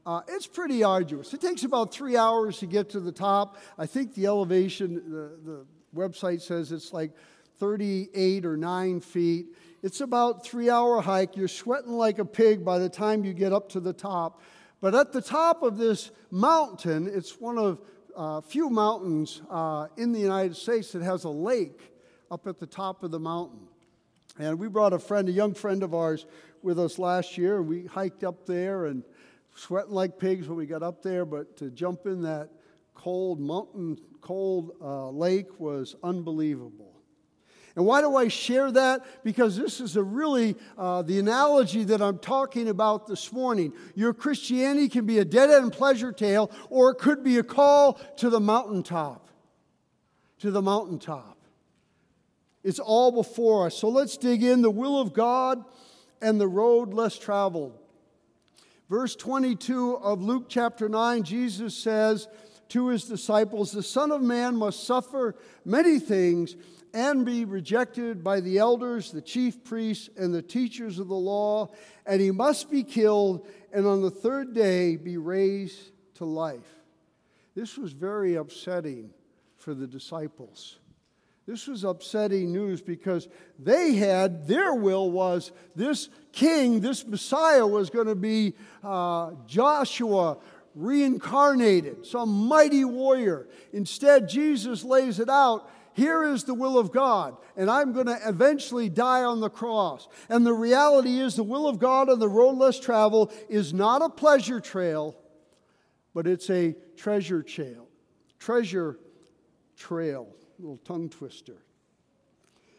uh, 0.05 0.21
it's 0.27 0.47
pretty 0.47 0.83
arduous. 0.83 1.33
It 1.33 1.41
takes 1.41 1.63
about 1.63 1.93
three 1.93 2.17
hours 2.17 2.59
to 2.59 2.65
get 2.65 2.89
to 2.91 2.99
the 2.99 3.11
top. 3.11 3.57
I 3.77 3.85
think 3.85 4.15
the 4.15 4.25
elevation, 4.25 4.95
the, 4.95 5.37
the 5.43 5.65
website 5.95 6.41
says 6.41 6.71
it's 6.71 6.91
like 6.91 7.11
38 7.59 8.45
or 8.45 8.57
9 8.57 8.99
feet. 9.01 9.47
It's 9.83 10.01
about 10.01 10.43
three 10.45 10.69
hour 10.69 11.01
hike. 11.01 11.35
You're 11.37 11.47
sweating 11.47 11.93
like 11.93 12.19
a 12.19 12.25
pig 12.25 12.63
by 12.63 12.79
the 12.79 12.89
time 12.89 13.23
you 13.23 13.33
get 13.33 13.53
up 13.53 13.69
to 13.69 13.79
the 13.79 13.93
top. 13.93 14.41
But 14.79 14.95
at 14.95 15.11
the 15.11 15.21
top 15.21 15.61
of 15.61 15.77
this 15.77 16.11
mountain, 16.31 17.07
it's 17.07 17.39
one 17.39 17.57
of 17.57 17.79
uh, 18.15 18.41
few 18.41 18.69
mountains 18.69 19.41
uh, 19.49 19.87
in 19.97 20.11
the 20.11 20.19
United 20.19 20.55
States 20.55 20.91
that 20.93 21.03
has 21.03 21.23
a 21.23 21.29
lake 21.29 21.93
up 22.29 22.47
at 22.47 22.59
the 22.59 22.65
top 22.65 23.03
of 23.03 23.11
the 23.11 23.19
mountain. 23.19 23.67
And 24.39 24.57
we 24.57 24.67
brought 24.67 24.93
a 24.93 24.99
friend, 24.99 25.29
a 25.29 25.31
young 25.31 25.53
friend 25.53 25.83
of 25.83 25.93
ours, 25.93 26.25
with 26.63 26.79
us 26.79 26.99
last 26.99 27.37
year, 27.37 27.61
we 27.61 27.85
hiked 27.85 28.23
up 28.23 28.45
there 28.45 28.85
and 28.85 29.03
sweating 29.55 29.91
like 29.91 30.17
pigs 30.17 30.47
when 30.47 30.57
we 30.57 30.65
got 30.65 30.83
up 30.83 31.01
there, 31.01 31.25
but 31.25 31.57
to 31.57 31.69
jump 31.69 32.05
in 32.05 32.21
that 32.23 32.49
cold 32.93 33.39
mountain, 33.39 33.97
cold 34.21 34.71
uh, 34.81 35.09
lake 35.09 35.59
was 35.59 35.95
unbelievable. 36.03 36.91
And 37.75 37.85
why 37.85 38.01
do 38.01 38.15
I 38.15 38.27
share 38.27 38.69
that? 38.71 39.23
Because 39.23 39.55
this 39.55 39.79
is 39.79 39.95
a 39.95 40.03
really 40.03 40.55
uh, 40.77 41.03
the 41.03 41.19
analogy 41.19 41.85
that 41.85 42.01
I'm 42.01 42.19
talking 42.19 42.67
about 42.67 43.07
this 43.07 43.31
morning. 43.31 43.73
Your 43.95 44.13
Christianity 44.13 44.89
can 44.89 45.05
be 45.05 45.19
a 45.19 45.25
dead 45.25 45.49
end 45.49 45.71
pleasure 45.71 46.11
tale, 46.11 46.51
or 46.69 46.91
it 46.91 46.95
could 46.95 47.23
be 47.23 47.37
a 47.37 47.43
call 47.43 47.93
to 48.17 48.29
the 48.29 48.41
mountaintop. 48.41 49.29
To 50.39 50.51
the 50.51 50.61
mountaintop. 50.61 51.37
It's 52.63 52.79
all 52.79 53.11
before 53.11 53.67
us. 53.67 53.75
So 53.75 53.87
let's 53.87 54.17
dig 54.17 54.43
in 54.43 54.61
the 54.61 54.69
will 54.69 54.99
of 54.99 55.13
God 55.13 55.63
and 56.21 56.39
the 56.39 56.47
road 56.47 56.93
less 56.93 57.17
traveled. 57.17 57.80
Verse 58.91 59.15
22 59.15 59.99
of 59.99 60.21
Luke 60.21 60.47
chapter 60.49 60.89
9, 60.89 61.23
Jesus 61.23 61.73
says 61.73 62.27
to 62.67 62.89
his 62.89 63.05
disciples, 63.05 63.71
The 63.71 63.81
Son 63.81 64.11
of 64.11 64.21
Man 64.21 64.57
must 64.57 64.83
suffer 64.83 65.37
many 65.63 65.97
things 65.97 66.57
and 66.93 67.25
be 67.25 67.45
rejected 67.45 68.21
by 68.21 68.41
the 68.41 68.57
elders, 68.57 69.09
the 69.09 69.21
chief 69.21 69.63
priests, 69.63 70.09
and 70.17 70.33
the 70.33 70.41
teachers 70.41 70.99
of 70.99 71.07
the 71.07 71.15
law, 71.15 71.69
and 72.05 72.19
he 72.19 72.31
must 72.31 72.69
be 72.69 72.83
killed, 72.83 73.47
and 73.71 73.87
on 73.87 74.01
the 74.01 74.11
third 74.11 74.53
day 74.53 74.97
be 74.97 75.15
raised 75.15 75.93
to 76.15 76.25
life. 76.25 76.83
This 77.55 77.77
was 77.77 77.93
very 77.93 78.35
upsetting 78.35 79.11
for 79.55 79.73
the 79.73 79.87
disciples. 79.87 80.79
This 81.47 81.67
was 81.67 81.83
upsetting 81.83 82.53
news 82.53 82.81
because 82.81 83.27
they 83.57 83.95
had, 83.95 84.47
their 84.47 84.73
will 84.73 85.09
was 85.11 85.51
this 85.75 86.09
king, 86.31 86.79
this 86.79 87.05
Messiah 87.05 87.65
was 87.65 87.89
going 87.89 88.07
to 88.07 88.15
be 88.15 88.53
uh, 88.83 89.31
Joshua 89.47 90.37
reincarnated, 90.75 92.05
some 92.05 92.29
mighty 92.47 92.85
warrior. 92.85 93.47
Instead, 93.73 94.29
Jesus 94.29 94.83
lays 94.83 95.19
it 95.19 95.29
out 95.29 95.69
here 95.93 96.23
is 96.23 96.45
the 96.45 96.53
will 96.53 96.77
of 96.77 96.91
God, 96.91 97.35
and 97.57 97.69
I'm 97.69 97.91
going 97.91 98.05
to 98.05 98.17
eventually 98.25 98.87
die 98.87 99.23
on 99.23 99.41
the 99.41 99.49
cross. 99.49 100.07
And 100.29 100.45
the 100.45 100.53
reality 100.53 101.19
is, 101.19 101.35
the 101.35 101.43
will 101.43 101.67
of 101.67 101.79
God 101.79 102.09
on 102.09 102.19
the 102.19 102.29
road 102.29 102.57
less 102.57 102.79
travel 102.79 103.31
is 103.49 103.73
not 103.73 104.01
a 104.01 104.09
pleasure 104.09 104.61
trail, 104.61 105.15
but 106.13 106.27
it's 106.27 106.49
a 106.49 106.75
treasure 106.95 107.43
trail. 107.43 107.87
Treasure 108.39 108.99
trail 109.75 110.33
little 110.61 110.77
tongue 110.85 111.09
twister. 111.09 111.57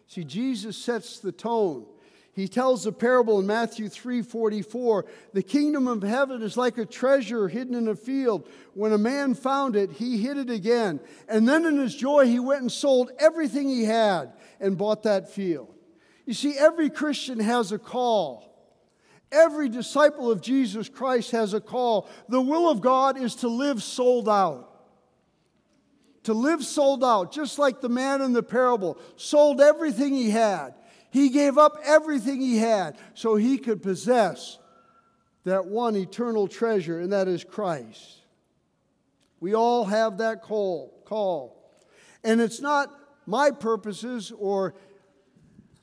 See, 0.07 0.25
Jesus 0.25 0.77
sets 0.77 1.19
the 1.19 1.33
tone. 1.33 1.87
He 2.33 2.49
tells 2.49 2.85
the 2.85 2.93
parable 2.93 3.41
in 3.41 3.47
Matthew 3.47 3.89
3:44, 3.89 5.05
"The 5.33 5.43
kingdom 5.43 5.89
of 5.89 6.03
heaven 6.03 6.43
is 6.43 6.57
like 6.57 6.79
a 6.79 6.87
treasure 6.87 7.49
hidden 7.49 7.75
in 7.75 7.89
a 7.89 7.97
field. 7.97 8.49
When 8.75 8.93
a 8.93 8.99
man 8.99 9.35
found 9.35 9.77
it, 9.77 9.93
he 9.93 10.19
hid 10.19 10.39
it 10.39 10.49
again, 10.49 11.01
and 11.29 11.47
then 11.47 11.67
in 11.67 11.77
his 11.77 11.95
joy 11.95 12.27
he 12.27 12.39
went 12.39 12.63
and 12.63 12.73
sold 12.73 13.11
everything 13.19 13.69
he 13.69 13.85
had 13.85 14.33
and 14.61 14.79
bought 14.79 15.03
that 15.03 15.29
field." 15.29 15.69
You 16.25 16.35
see, 16.35 16.57
every 16.57 16.89
Christian 16.89 17.41
has 17.41 17.73
a 17.73 17.79
call. 17.79 18.45
Every 19.31 19.69
disciple 19.69 20.31
of 20.31 20.41
Jesus 20.41 20.89
Christ 20.89 21.33
has 21.33 21.53
a 21.53 21.61
call. 21.61 22.07
The 22.29 22.41
will 22.41 22.69
of 22.69 22.81
God 22.81 23.19
is 23.19 23.35
to 23.37 23.49
live 23.49 23.83
sold 23.83 24.29
out 24.29 24.72
to 26.25 26.35
live 26.35 26.65
sold 26.65 27.03
out, 27.03 27.33
just 27.33 27.59
like 27.59 27.81
the 27.81 27.89
man 27.89 28.21
in 28.21 28.33
the 28.33 28.43
parable, 28.43 28.99
sold 29.17 29.61
everything 29.61 30.15
he 30.15 30.31
had. 30.31 30.75
He 31.11 31.29
gave 31.29 31.59
up 31.59 31.77
everything 31.85 32.41
he 32.41 32.59
had 32.59 32.97
so 33.15 33.37
he 33.37 33.59
could 33.59 33.83
possess 33.83 34.59
that 35.45 35.67
one 35.67 35.97
eternal 35.97 36.47
treasure, 36.47 37.01
and 37.01 37.13
that 37.13 37.29
is 37.29 37.45
Christ. 37.45 38.21
We 39.41 39.55
all 39.55 39.85
have 39.85 40.19
that 40.19 40.43
call. 40.43 41.03
call. 41.05 41.59
And 42.23 42.41
it's 42.41 42.61
not 42.61 42.91
my 43.27 43.51
purposes 43.51 44.33
or 44.39 44.75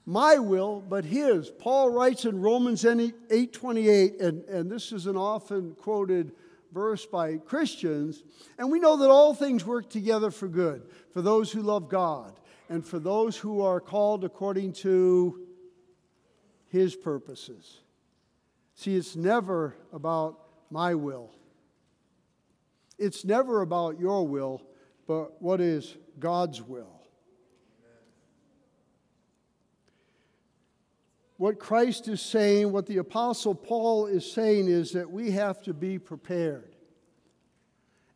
my 0.05 0.39
will, 0.39 0.81
but 0.81 1.05
his. 1.05 1.51
Paul 1.51 1.91
writes 1.91 2.25
in 2.25 2.41
Romans 2.41 2.83
8:28, 2.83 4.21
and, 4.21 4.43
and 4.45 4.71
this 4.71 4.91
is 4.91 5.05
an 5.05 5.17
often 5.17 5.75
quoted 5.75 6.31
verse 6.71 7.05
by 7.05 7.37
Christians, 7.37 8.23
and 8.57 8.71
we 8.71 8.79
know 8.79 8.97
that 8.97 9.09
all 9.09 9.33
things 9.33 9.65
work 9.65 9.89
together 9.89 10.31
for 10.31 10.47
good, 10.47 10.83
for 11.11 11.21
those 11.21 11.51
who 11.51 11.61
love 11.61 11.89
God, 11.89 12.39
and 12.69 12.85
for 12.85 12.99
those 12.99 13.37
who 13.37 13.61
are 13.61 13.79
called 13.79 14.23
according 14.23 14.73
to 14.73 15.47
his 16.67 16.95
purposes. 16.95 17.79
See, 18.75 18.95
it's 18.95 19.15
never 19.15 19.75
about 19.91 20.39
my 20.69 20.95
will. 20.95 21.31
It's 22.97 23.25
never 23.25 23.61
about 23.61 23.99
your 23.99 24.27
will, 24.27 24.61
but 25.07 25.41
what 25.41 25.61
is 25.61 25.97
God's 26.19 26.61
will. 26.61 26.98
What 31.39 31.57
Christ 31.57 32.09
is 32.09 32.21
saying, 32.21 32.73
what 32.73 32.85
the 32.85 32.97
Apostle 32.97 33.55
Paul 33.55 34.07
is 34.07 34.29
saying, 34.29 34.67
is 34.67 34.91
that 34.91 35.09
we 35.09 35.31
have 35.31 35.61
to 35.61 35.73
be 35.73 35.97
prepared. 35.97 36.75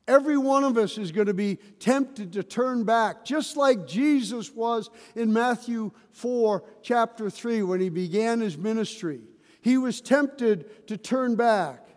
Every 0.09 0.35
one 0.35 0.65
of 0.65 0.77
us 0.77 0.97
is 0.97 1.13
going 1.13 1.27
to 1.27 1.33
be 1.33 1.55
tempted 1.79 2.33
to 2.33 2.43
turn 2.43 2.83
back, 2.83 3.23
just 3.23 3.55
like 3.55 3.87
Jesus 3.87 4.53
was 4.53 4.89
in 5.15 5.31
Matthew 5.31 5.91
4, 6.11 6.65
chapter 6.81 7.29
3, 7.29 7.63
when 7.63 7.79
he 7.79 7.87
began 7.87 8.41
his 8.41 8.57
ministry. 8.57 9.21
He 9.61 9.77
was 9.77 10.01
tempted 10.01 10.85
to 10.87 10.97
turn 10.97 11.37
back. 11.37 11.87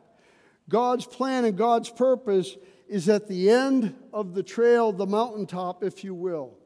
God's 0.69 1.07
plan 1.07 1.45
and 1.45 1.59
God's 1.59 1.91
purpose 1.91 2.57
is 2.87 3.09
at 3.09 3.27
the 3.27 3.51
end 3.51 3.97
of 4.13 4.35
the 4.35 4.45
trail, 4.45 4.93
the 4.93 5.07
mountaintop, 5.07 5.83
if 5.83 6.05
you 6.05 6.15
will. 6.15 6.57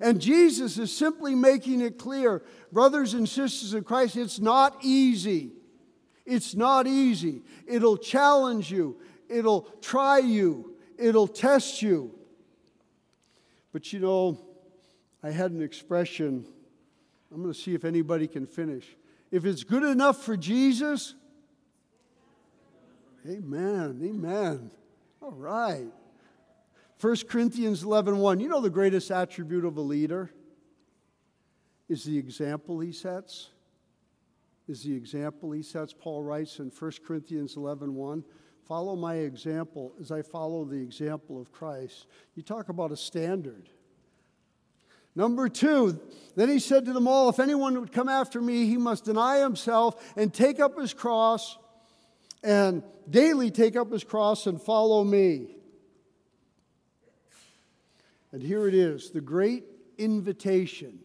And 0.00 0.20
Jesus 0.20 0.78
is 0.78 0.96
simply 0.96 1.34
making 1.34 1.80
it 1.80 1.98
clear, 1.98 2.42
brothers 2.70 3.14
and 3.14 3.28
sisters 3.28 3.74
in 3.74 3.82
Christ, 3.84 4.16
it's 4.16 4.38
not 4.38 4.78
easy. 4.82 5.52
It's 6.24 6.54
not 6.54 6.86
easy. 6.86 7.42
It'll 7.66 7.96
challenge 7.96 8.70
you, 8.70 8.98
it'll 9.28 9.62
try 9.80 10.18
you, 10.18 10.76
it'll 10.98 11.26
test 11.26 11.82
you. 11.82 12.14
But 13.72 13.92
you 13.92 14.00
know, 14.00 14.38
I 15.22 15.30
had 15.30 15.50
an 15.50 15.62
expression. 15.62 16.44
I'm 17.32 17.42
going 17.42 17.52
to 17.52 17.58
see 17.58 17.74
if 17.74 17.84
anybody 17.84 18.26
can 18.26 18.46
finish. 18.46 18.86
If 19.30 19.44
it's 19.44 19.64
good 19.64 19.82
enough 19.82 20.22
for 20.22 20.36
Jesus, 20.36 21.14
amen, 23.28 24.00
amen. 24.02 24.70
All 25.20 25.32
right. 25.32 25.86
1 27.00 27.16
Corinthians 27.28 27.84
11 27.84 28.18
1. 28.18 28.40
You 28.40 28.48
know 28.48 28.60
the 28.60 28.70
greatest 28.70 29.10
attribute 29.10 29.64
of 29.64 29.76
a 29.76 29.80
leader 29.80 30.30
is 31.88 32.04
the 32.04 32.18
example 32.18 32.80
he 32.80 32.92
sets. 32.92 33.50
Is 34.66 34.82
the 34.82 34.94
example 34.94 35.52
he 35.52 35.62
sets. 35.62 35.94
Paul 35.94 36.22
writes 36.22 36.58
in 36.58 36.70
1 36.70 36.92
Corinthians 37.06 37.56
11 37.56 37.94
1. 37.94 38.24
Follow 38.66 38.96
my 38.96 39.14
example 39.14 39.94
as 40.00 40.10
I 40.10 40.22
follow 40.22 40.64
the 40.64 40.76
example 40.76 41.40
of 41.40 41.52
Christ. 41.52 42.06
You 42.34 42.42
talk 42.42 42.68
about 42.68 42.92
a 42.92 42.96
standard. 42.96 43.70
Number 45.14 45.48
two, 45.48 45.98
then 46.36 46.48
he 46.48 46.58
said 46.58 46.84
to 46.84 46.92
them 46.92 47.08
all, 47.08 47.28
If 47.28 47.40
anyone 47.40 47.80
would 47.80 47.92
come 47.92 48.08
after 48.08 48.40
me, 48.40 48.66
he 48.66 48.76
must 48.76 49.04
deny 49.04 49.38
himself 49.38 50.12
and 50.16 50.34
take 50.34 50.60
up 50.60 50.78
his 50.78 50.92
cross 50.92 51.56
and 52.42 52.82
daily 53.08 53.50
take 53.50 53.74
up 53.74 53.90
his 53.90 54.04
cross 54.04 54.46
and 54.46 54.60
follow 54.60 55.02
me. 55.02 55.57
And 58.32 58.42
here 58.42 58.68
it 58.68 58.74
is 58.74 59.10
the 59.10 59.20
great 59.20 59.64
invitation. 59.96 60.98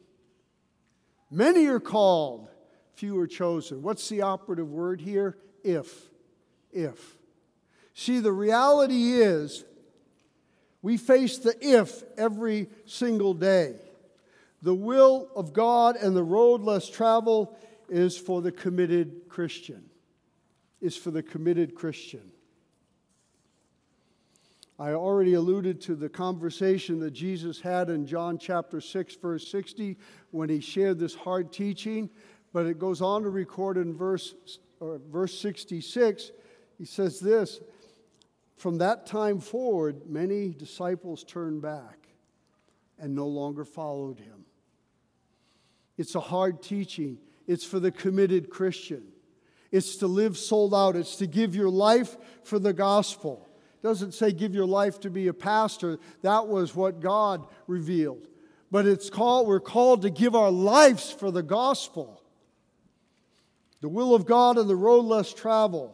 Many 1.32 1.66
are 1.68 1.80
called, 1.80 2.48
few 2.96 3.18
are 3.20 3.28
chosen. 3.28 3.82
What's 3.82 4.08
the 4.10 4.22
operative 4.22 4.70
word 4.70 5.02
here? 5.02 5.38
If. 5.64 6.10
If. 6.72 7.18
See, 7.94 8.20
the 8.20 8.32
reality 8.32 9.14
is 9.14 9.64
we 10.82 10.98
face 10.98 11.38
the 11.38 11.56
if 11.62 12.04
every 12.18 12.70
single 12.86 13.34
day. 13.34 13.76
The 14.62 14.76
will 14.76 15.30
of 15.36 15.54
God 15.54 15.96
and 15.96 16.16
the 16.16 16.24
road 16.24 16.62
less 16.62 16.90
traveled 16.90 17.56
is 17.90 18.18
for 18.18 18.42
the 18.42 18.52
committed 18.52 19.30
Christian. 19.30 19.86
Is 20.82 20.98
for 20.98 21.12
the 21.12 21.24
committed 21.24 21.76
Christian. 21.76 22.33
I 24.80 24.94
already 24.94 25.36
alluded 25.36 25.82
to 25.82 25.96
the 25.96 26.10
conversation 26.10 27.00
that 27.02 27.12
Jesus 27.12 27.62
had 27.62 27.90
in 27.90 28.08
John 28.08 28.40
chapter 28.40 28.82
6, 28.82 29.16
verse 29.18 29.48
60, 29.48 29.98
when 30.32 30.50
he 30.50 30.60
shared 30.60 30.98
this 30.98 31.14
hard 31.14 31.52
teaching. 31.52 32.10
But 32.54 32.66
it 32.66 32.80
goes 32.80 33.02
on 33.02 33.24
to 33.24 33.30
record 33.30 33.78
in 33.78 33.94
verse, 33.94 34.34
or 34.80 35.00
verse 35.12 35.38
66. 35.40 36.32
He 36.80 36.86
says 36.86 37.20
this 37.20 37.60
From 38.58 38.80
that 38.80 39.06
time 39.06 39.40
forward, 39.40 40.10
many 40.10 40.50
disciples 40.50 41.24
turned 41.24 41.62
back 41.62 42.08
and 42.98 43.14
no 43.14 43.28
longer 43.28 43.66
followed 43.66 44.20
him. 44.20 44.46
It's 45.98 46.16
a 46.16 46.20
hard 46.20 46.64
teaching, 46.64 47.20
it's 47.46 47.64
for 47.64 47.80
the 47.80 47.92
committed 47.92 48.50
Christian. 48.50 49.04
It's 49.72 49.98
to 49.98 50.08
live 50.08 50.38
sold 50.38 50.74
out, 50.74 50.96
it's 50.96 51.16
to 51.18 51.28
give 51.28 51.56
your 51.56 51.70
life 51.70 52.16
for 52.44 52.58
the 52.58 52.74
gospel 52.74 53.50
doesn't 53.84 54.14
say 54.14 54.32
give 54.32 54.56
your 54.56 54.66
life 54.66 55.02
to 55.02 55.10
be 55.10 55.28
a 55.28 55.34
pastor. 55.34 56.00
That 56.22 56.48
was 56.48 56.74
what 56.74 57.02
God 57.02 57.46
revealed. 57.68 58.28
But 58.72 58.88
it's 58.88 59.10
called, 59.10 59.46
we're 59.46 59.60
called 59.60 60.02
to 60.04 60.10
give 60.10 60.34
our 60.36 60.50
lives 60.50 61.12
for 61.12 61.30
the 61.30 61.44
gospel. 61.44 62.24
The 63.82 63.90
will 63.90 64.16
of 64.16 64.26
God 64.26 64.58
and 64.58 64.70
the 64.70 64.76
road 64.76 65.02
less 65.02 65.34
traveled. 65.34 65.94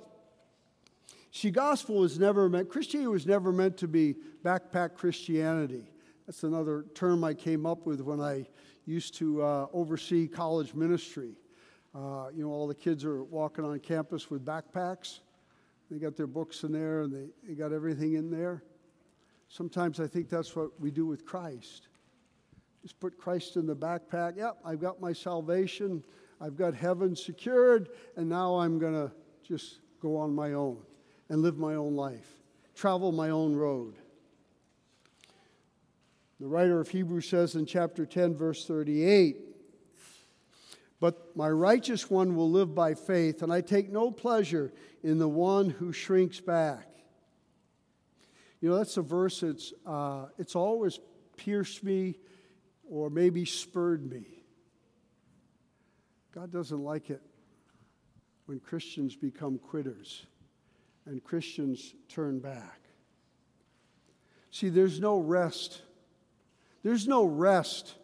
See, 1.32 1.50
gospel 1.50 1.96
was 1.96 2.20
never 2.20 2.48
meant, 2.48 2.70
Christianity 2.70 3.08
was 3.08 3.26
never 3.26 3.52
meant 3.52 3.78
to 3.78 3.88
be 3.88 4.16
backpack 4.46 4.94
Christianity. 4.94 5.90
That's 6.28 6.44
another 6.44 6.86
term 6.94 7.24
I 7.24 7.34
came 7.34 7.66
up 7.66 7.88
with 7.88 8.02
when 8.02 8.22
I 8.22 8.46
used 8.86 9.16
to 9.16 9.42
uh, 9.42 9.68
oversee 9.74 10.28
college 10.28 10.76
ministry. 10.76 11.32
Uh, 11.96 12.28
you 12.36 12.44
know, 12.44 12.52
all 12.52 12.68
the 12.68 12.76
kids 12.76 13.04
are 13.04 13.24
walking 13.24 13.66
on 13.66 13.80
campus 13.80 14.30
with 14.30 14.46
backpacks. 14.46 15.22
They 15.90 15.98
got 15.98 16.16
their 16.16 16.28
books 16.28 16.64
in 16.64 16.72
there 16.72 17.02
and 17.02 17.14
they, 17.14 17.28
they 17.48 17.54
got 17.56 17.74
everything 17.74 18.14
in 18.14 18.30
there. 18.30 18.64
Sometimes 19.48 20.00
I 20.00 20.08
think 20.08 20.30
that's 20.30 20.56
what 20.56 20.80
we 20.80 20.92
do 20.92 21.06
with 21.06 21.26
Christ. 21.26 21.88
Just 22.84 23.00
put 23.00 23.18
Christ 23.18 23.56
in 23.56 23.66
the 23.66 23.76
backpack. 23.76 24.38
Yep, 24.38 24.60
I've 24.64 24.80
got 24.80 25.02
my 25.02 25.12
salvation. 25.12 26.04
I've 26.40 26.56
got 26.56 26.74
heaven 26.74 27.16
secured, 27.16 27.90
and 28.16 28.30
now 28.30 28.56
I'm 28.56 28.80
going 28.80 28.94
to 28.94 29.12
just 29.44 29.80
go 30.02 30.16
on 30.16 30.34
my 30.34 30.54
own 30.54 30.78
and 31.30 31.42
live 31.42 31.58
my 31.58 31.76
own 31.76 31.96
life, 31.96 32.28
travel 32.76 33.12
my 33.12 33.30
own 33.30 33.56
road. 33.56 33.96
The 36.40 36.48
writer 36.48 36.80
of 36.80 36.88
Hebrews 36.88 37.28
says 37.28 37.56
in 37.56 37.66
chapter 37.66 38.06
10, 38.06 38.36
verse 38.36 38.66
38 38.66 39.49
but 41.00 41.36
my 41.36 41.50
righteous 41.50 42.10
one 42.10 42.36
will 42.36 42.52
live 42.52 42.76
by 42.76 42.94
faith, 42.94 43.42
and 43.42 43.54
I 43.54 43.62
take 43.62 43.92
no 43.92 44.12
pleasure 44.12 44.74
in 45.02 45.18
the 45.18 45.28
one 45.30 45.70
who 45.70 45.94
shrinks 45.94 46.40
back. 46.40 46.88
You 48.60 48.70
know, 48.70 48.78
that's 48.78 48.98
a 48.98 49.02
verse 49.02 49.40
that's 49.40 49.72
uh, 49.86 50.26
it's 50.38 50.56
always 50.56 51.00
pierced 51.38 51.84
me 51.84 52.18
or 52.90 53.10
maybe 53.10 53.46
spurred 53.46 54.10
me. 54.10 54.26
God 56.34 56.52
doesn't 56.52 56.84
like 56.84 57.10
it 57.10 57.22
when 58.46 58.60
Christians 58.60 59.16
become 59.16 59.58
quitters 59.58 60.26
and 61.06 61.24
Christians 61.24 61.96
turn 62.10 62.40
back. 62.40 62.82
See, 64.52 64.70
there's 64.70 65.00
no 65.00 65.20
rest. 65.20 65.82
There's 66.84 67.08
no 67.08 67.24
rest 67.26 67.96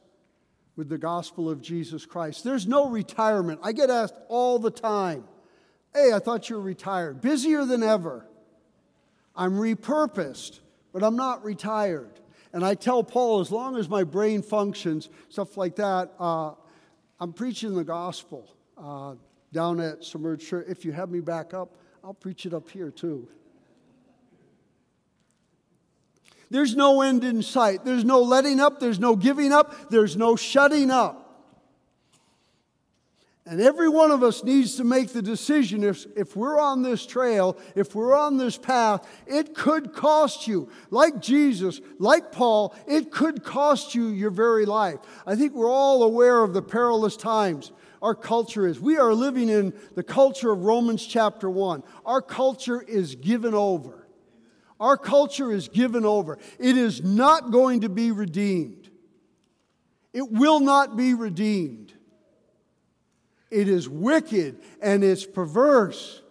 with 0.75 0.89
the 0.89 0.97
gospel 0.97 1.49
of 1.49 1.61
Jesus 1.61 2.05
Christ. 2.05 2.43
There's 2.43 2.67
no 2.67 2.89
retirement. 2.89 3.59
I 3.63 3.71
get 3.71 3.89
asked 3.89 4.15
all 4.27 4.59
the 4.59 4.71
time, 4.71 5.23
hey, 5.93 6.11
I 6.13 6.19
thought 6.19 6.49
you 6.49 6.57
were 6.57 6.61
retired. 6.61 7.21
Busier 7.21 7.65
than 7.65 7.83
ever. 7.83 8.25
I'm 9.35 9.53
repurposed, 9.53 10.59
but 10.93 11.03
I'm 11.03 11.15
not 11.15 11.43
retired. 11.43 12.19
And 12.53 12.65
I 12.65 12.75
tell 12.75 13.03
Paul, 13.03 13.41
as 13.41 13.51
long 13.51 13.75
as 13.75 13.89
my 13.89 14.03
brain 14.03 14.41
functions, 14.41 15.09
stuff 15.29 15.57
like 15.57 15.75
that, 15.75 16.13
uh, 16.19 16.51
I'm 17.19 17.33
preaching 17.33 17.75
the 17.75 17.83
gospel 17.83 18.55
uh, 18.77 19.15
down 19.51 19.79
at 19.79 20.03
Submerged 20.03 20.47
Church. 20.47 20.65
If 20.67 20.85
you 20.85 20.91
have 20.91 21.09
me 21.09 21.19
back 21.19 21.53
up, 21.53 21.75
I'll 22.03 22.13
preach 22.13 22.45
it 22.45 22.53
up 22.53 22.69
here 22.69 22.91
too. 22.91 23.27
There's 26.49 26.75
no 26.75 27.01
end 27.01 27.23
in 27.23 27.41
sight. 27.41 27.83
There's 27.83 28.05
no 28.05 28.21
letting 28.21 28.59
up. 28.59 28.79
There's 28.79 28.99
no 28.99 29.15
giving 29.15 29.51
up. 29.51 29.89
There's 29.89 30.15
no 30.15 30.35
shutting 30.35 30.91
up. 30.91 31.25
And 33.47 33.61
every 33.61 33.89
one 33.89 34.09
of 34.09 34.23
us 34.23 34.43
needs 34.43 34.77
to 34.77 34.83
make 34.83 35.09
the 35.09 35.21
decision 35.21 35.83
if, 35.83 36.07
if 36.15 36.35
we're 36.35 36.59
on 36.59 36.81
this 36.81 37.05
trail, 37.05 37.55
if 37.75 37.93
we're 37.93 38.17
on 38.17 38.37
this 38.37 38.57
path, 38.57 39.07
it 39.27 39.53
could 39.53 39.93
cost 39.93 40.47
you. 40.47 40.67
Like 40.89 41.21
Jesus, 41.21 41.79
like 41.99 42.31
Paul, 42.31 42.75
it 42.87 43.11
could 43.11 43.43
cost 43.43 43.93
you 43.93 44.07
your 44.07 44.31
very 44.31 44.65
life. 44.65 44.97
I 45.27 45.35
think 45.35 45.53
we're 45.53 45.69
all 45.69 46.01
aware 46.01 46.43
of 46.43 46.53
the 46.53 46.63
perilous 46.63 47.15
times 47.15 47.71
our 48.01 48.15
culture 48.15 48.67
is. 48.67 48.79
We 48.79 48.97
are 48.97 49.13
living 49.13 49.49
in 49.49 49.73
the 49.93 50.03
culture 50.03 50.51
of 50.51 50.63
Romans 50.63 51.05
chapter 51.05 51.49
1. 51.49 51.83
Our 52.03 52.21
culture 52.21 52.81
is 52.81 53.13
given 53.13 53.53
over. 53.53 54.04
Our 54.79 54.97
culture 54.97 55.51
is 55.51 55.69
given 55.69 56.05
over. 56.05 56.37
It 56.59 56.77
is 56.77 57.03
not 57.03 57.51
going 57.51 57.81
to 57.81 57.89
be 57.89 58.11
redeemed. 58.11 58.89
It 60.13 60.31
will 60.31 60.59
not 60.59 60.97
be 60.97 61.13
redeemed. 61.13 61.93
It 63.51 63.69
is 63.69 63.87
wicked 63.87 64.59
and 64.81 65.03
it's 65.03 65.25
perverse. 65.25 66.21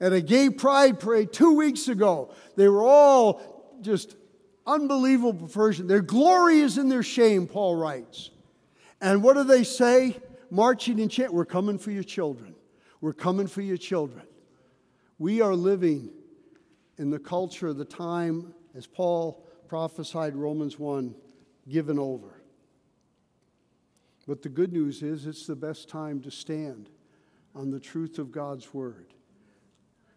At 0.00 0.12
a 0.12 0.20
gay 0.20 0.50
pride 0.50 1.00
parade 1.00 1.32
two 1.32 1.56
weeks 1.56 1.88
ago, 1.88 2.34
they 2.56 2.68
were 2.68 2.84
all 2.84 3.78
just 3.80 4.16
unbelievable 4.66 5.34
perversion. 5.34 5.86
Their 5.86 6.02
glory 6.02 6.60
is 6.60 6.76
in 6.76 6.88
their 6.88 7.02
shame, 7.02 7.46
Paul 7.46 7.76
writes. 7.76 8.30
And 9.00 9.22
what 9.22 9.36
do 9.36 9.44
they 9.44 9.64
say? 9.64 10.16
Marching 10.50 10.98
in 10.98 11.08
chant, 11.08 11.32
we're 11.32 11.44
coming 11.44 11.78
for 11.78 11.90
your 11.90 12.02
children. 12.02 12.54
We're 13.00 13.12
coming 13.12 13.46
for 13.46 13.62
your 13.62 13.76
children. 13.76 14.22
We 15.18 15.40
are 15.40 15.54
living 15.54 16.10
in 16.98 17.10
the 17.10 17.18
culture 17.18 17.68
of 17.68 17.76
the 17.76 17.84
time, 17.84 18.54
as 18.74 18.86
Paul 18.86 19.46
prophesied 19.68 20.34
Romans 20.34 20.78
1, 20.78 21.14
given 21.68 21.98
over. 21.98 22.42
But 24.26 24.42
the 24.42 24.48
good 24.48 24.72
news 24.72 25.02
is 25.02 25.26
it's 25.26 25.46
the 25.46 25.56
best 25.56 25.88
time 25.88 26.20
to 26.22 26.30
stand 26.30 26.88
on 27.54 27.70
the 27.70 27.80
truth 27.80 28.18
of 28.18 28.32
God's 28.32 28.74
word. 28.74 29.06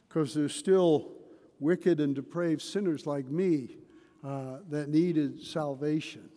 Because 0.07 0.33
there's 0.33 0.55
still 0.55 1.11
wicked 1.59 1.99
and 1.99 2.15
depraved 2.15 2.61
sinners 2.61 3.05
like 3.05 3.27
me 3.27 3.77
uh, 4.23 4.57
that 4.69 4.89
needed 4.89 5.43
salvation. 5.43 6.29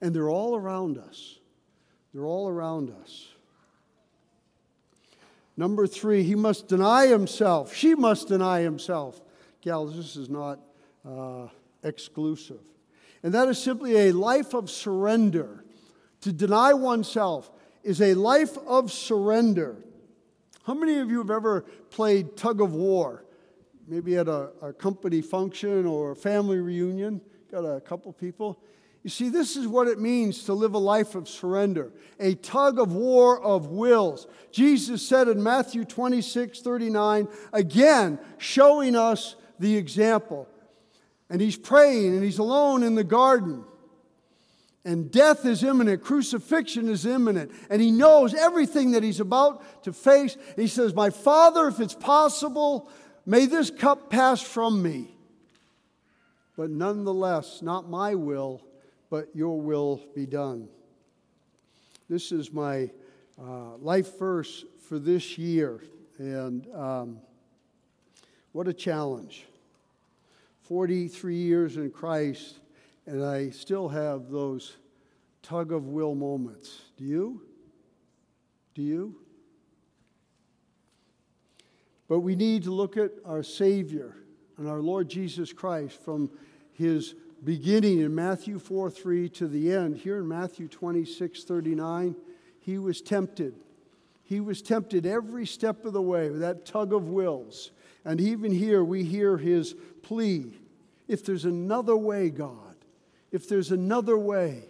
And 0.00 0.14
they're 0.14 0.30
all 0.30 0.56
around 0.56 0.98
us. 0.98 1.38
They're 2.12 2.26
all 2.26 2.48
around 2.48 2.92
us. 3.02 3.28
Number 5.56 5.86
three, 5.86 6.22
he 6.22 6.34
must 6.34 6.66
deny 6.66 7.06
himself. 7.06 7.74
She 7.74 7.94
must 7.94 8.28
deny 8.28 8.60
himself. 8.60 9.20
Gals, 9.62 9.96
this 9.96 10.16
is 10.16 10.28
not 10.28 10.58
uh, 11.08 11.46
exclusive. 11.82 12.60
And 13.22 13.32
that 13.34 13.48
is 13.48 13.62
simply 13.62 14.08
a 14.08 14.12
life 14.12 14.54
of 14.54 14.68
surrender 14.68 15.64
to 16.22 16.32
deny 16.32 16.74
oneself 16.74 17.50
is 17.84 18.02
a 18.02 18.14
life 18.14 18.58
of 18.66 18.92
surrender. 18.92 19.76
How 20.64 20.74
many 20.74 20.98
of 20.98 21.10
you 21.10 21.18
have 21.18 21.30
ever 21.30 21.62
played 21.90 22.36
tug 22.36 22.60
of 22.60 22.74
war? 22.74 23.24
Maybe 23.86 24.16
at 24.16 24.28
a, 24.28 24.50
a 24.60 24.72
company 24.72 25.22
function 25.22 25.86
or 25.86 26.12
a 26.12 26.16
family 26.16 26.58
reunion? 26.58 27.20
Got 27.50 27.64
a 27.64 27.80
couple 27.80 28.12
people. 28.12 28.60
You 29.02 29.10
see, 29.10 29.28
this 29.28 29.56
is 29.56 29.66
what 29.66 29.88
it 29.88 29.98
means 29.98 30.44
to 30.44 30.54
live 30.54 30.74
a 30.74 30.78
life 30.78 31.16
of 31.16 31.28
surrender, 31.28 31.92
a 32.20 32.34
tug 32.34 32.78
of 32.78 32.92
war 32.92 33.42
of 33.42 33.66
wills. 33.66 34.28
Jesus 34.52 35.06
said 35.06 35.26
in 35.26 35.42
Matthew 35.42 35.84
26 35.84 36.60
39, 36.60 37.26
again, 37.52 38.20
showing 38.38 38.94
us 38.94 39.34
the 39.58 39.76
example. 39.76 40.48
And 41.30 41.40
he's 41.40 41.56
praying 41.56 42.14
and 42.14 42.22
he's 42.22 42.38
alone 42.38 42.82
in 42.82 42.94
the 42.94 43.04
garden. 43.04 43.64
And 44.84 45.12
death 45.12 45.46
is 45.46 45.62
imminent, 45.62 46.02
crucifixion 46.02 46.88
is 46.88 47.06
imminent, 47.06 47.52
and 47.70 47.80
he 47.80 47.92
knows 47.92 48.34
everything 48.34 48.92
that 48.92 49.04
he's 49.04 49.20
about 49.20 49.84
to 49.84 49.92
face. 49.92 50.36
He 50.56 50.66
says, 50.66 50.92
My 50.92 51.10
Father, 51.10 51.68
if 51.68 51.78
it's 51.78 51.94
possible, 51.94 52.90
may 53.24 53.46
this 53.46 53.70
cup 53.70 54.10
pass 54.10 54.42
from 54.42 54.82
me. 54.82 55.14
But 56.56 56.70
nonetheless, 56.70 57.62
not 57.62 57.88
my 57.88 58.16
will, 58.16 58.60
but 59.08 59.28
your 59.34 59.60
will 59.60 60.02
be 60.16 60.26
done. 60.26 60.68
This 62.08 62.32
is 62.32 62.52
my 62.52 62.90
uh, 63.40 63.76
life 63.76 64.18
verse 64.18 64.64
for 64.88 64.98
this 64.98 65.38
year, 65.38 65.80
and 66.18 66.66
um, 66.74 67.20
what 68.52 68.68
a 68.68 68.72
challenge. 68.72 69.46
43 70.62 71.34
years 71.34 71.76
in 71.76 71.90
Christ 71.90 72.60
and 73.06 73.24
I 73.24 73.50
still 73.50 73.88
have 73.88 74.30
those 74.30 74.76
tug 75.42 75.72
of 75.72 75.88
will 75.88 76.14
moments. 76.14 76.82
Do 76.96 77.04
you? 77.04 77.42
Do 78.74 78.82
you? 78.82 79.16
But 82.08 82.20
we 82.20 82.36
need 82.36 82.64
to 82.64 82.70
look 82.70 82.96
at 82.96 83.12
our 83.24 83.42
Savior 83.42 84.16
and 84.58 84.68
our 84.68 84.80
Lord 84.80 85.08
Jesus 85.08 85.52
Christ 85.52 86.00
from 86.02 86.30
his 86.72 87.14
beginning 87.44 88.00
in 88.00 88.14
Matthew 88.14 88.58
4 88.58 88.90
3 88.90 89.28
to 89.30 89.48
the 89.48 89.72
end. 89.72 89.96
Here 89.96 90.18
in 90.18 90.28
Matthew 90.28 90.68
26 90.68 91.44
39, 91.44 92.14
he 92.60 92.78
was 92.78 93.00
tempted. 93.00 93.54
He 94.22 94.40
was 94.40 94.62
tempted 94.62 95.06
every 95.06 95.46
step 95.46 95.84
of 95.84 95.92
the 95.92 96.02
way 96.02 96.30
with 96.30 96.40
that 96.40 96.64
tug 96.64 96.92
of 96.92 97.08
wills. 97.08 97.72
And 98.04 98.20
even 98.20 98.52
here, 98.52 98.82
we 98.82 99.04
hear 99.04 99.36
his 99.36 99.74
plea 100.02 100.52
if 101.08 101.24
there's 101.24 101.44
another 101.44 101.96
way, 101.96 102.30
God, 102.30 102.76
if 103.30 103.48
there's 103.48 103.70
another 103.70 104.18
way. 104.18 104.64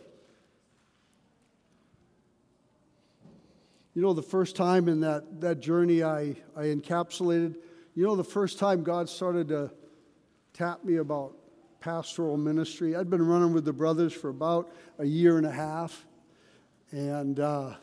You 3.94 4.02
know, 4.02 4.14
the 4.14 4.22
first 4.22 4.56
time 4.56 4.88
in 4.88 5.00
that, 5.00 5.40
that 5.40 5.60
journey 5.60 6.02
I, 6.02 6.36
I 6.56 6.64
encapsulated, 6.64 7.56
you 7.94 8.04
know, 8.04 8.16
the 8.16 8.24
first 8.24 8.58
time 8.58 8.82
God 8.82 9.08
started 9.08 9.48
to 9.48 9.70
tap 10.54 10.84
me 10.84 10.96
about 10.96 11.34
pastoral 11.80 12.36
ministry, 12.36 12.96
I'd 12.96 13.10
been 13.10 13.26
running 13.26 13.52
with 13.52 13.64
the 13.64 13.72
brothers 13.72 14.12
for 14.12 14.30
about 14.30 14.72
a 14.98 15.04
year 15.04 15.36
and 15.36 15.46
a 15.46 15.52
half. 15.52 16.06
And 16.90 17.38
uh, 17.38 17.74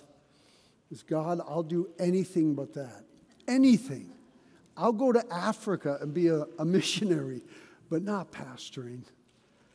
God, 1.08 1.42
I'll 1.48 1.64
do 1.64 1.90
anything 2.00 2.56
but 2.56 2.74
that. 2.74 3.04
Anything. 3.48 4.12
I'll 4.80 4.94
go 4.94 5.12
to 5.12 5.24
Africa 5.32 6.00
and 6.02 6.14
be 6.14 6.30
a, 6.30 6.46
a 6.58 6.66
missionary, 6.78 7.42
but 7.90 8.02
not 8.02 8.32
pastoring 8.32 9.04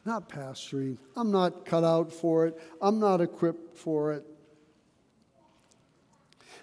not 0.04 0.28
pastoring. 0.28 0.98
I'm 1.16 1.30
not 1.30 1.64
cut 1.64 1.84
out 1.84 2.12
for 2.12 2.46
it. 2.46 2.60
I'm 2.80 2.98
not 2.98 3.20
equipped 3.20 3.76
for 3.76 4.12
it. 4.12 4.24